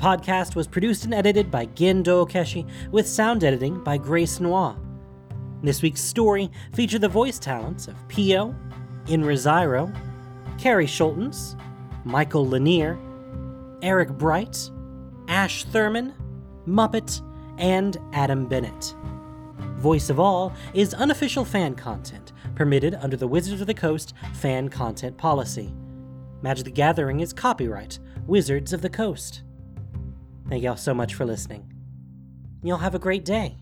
Podcast 0.00 0.56
was 0.56 0.66
produced 0.66 1.04
and 1.04 1.12
edited 1.12 1.50
by 1.50 1.66
Gin 1.66 2.02
Dookeshi 2.02 2.66
with 2.90 3.06
sound 3.06 3.44
editing 3.44 3.84
by 3.84 3.98
Grace 3.98 4.40
Noir. 4.40 4.74
This 5.62 5.82
week's 5.82 6.00
story 6.00 6.50
featured 6.72 7.02
the 7.02 7.08
voice 7.08 7.38
talents 7.38 7.86
of 7.86 8.08
Pio, 8.08 8.54
Zyro, 9.06 9.94
Carrie 10.58 10.86
Schultens, 10.86 11.54
Michael 12.04 12.48
Lanier, 12.48 12.98
Eric 13.82 14.08
Bright, 14.12 14.70
Ash 15.28 15.64
Thurman, 15.64 16.14
Muppet, 16.66 17.20
and 17.58 17.98
Adam 18.14 18.46
Bennett. 18.46 18.94
Voice 19.76 20.08
of 20.08 20.18
All 20.18 20.54
is 20.72 20.94
unofficial 20.94 21.44
fan 21.44 21.74
content 21.74 22.32
permitted 22.54 22.94
under 23.02 23.18
the 23.18 23.28
Wizards 23.28 23.60
of 23.60 23.66
the 23.66 23.74
Coast 23.74 24.14
fan 24.32 24.70
content 24.70 25.18
policy. 25.18 25.74
Magic 26.40 26.64
the 26.64 26.70
Gathering 26.70 27.20
is 27.20 27.34
copyright 27.34 27.98
Wizards 28.26 28.72
of 28.72 28.80
the 28.80 28.88
Coast. 28.88 29.42
Thank 30.50 30.64
y'all 30.64 30.74
so 30.74 30.92
much 30.92 31.14
for 31.14 31.24
listening. 31.24 31.72
Y'all 32.64 32.78
have 32.78 32.96
a 32.96 32.98
great 32.98 33.24
day. 33.24 33.56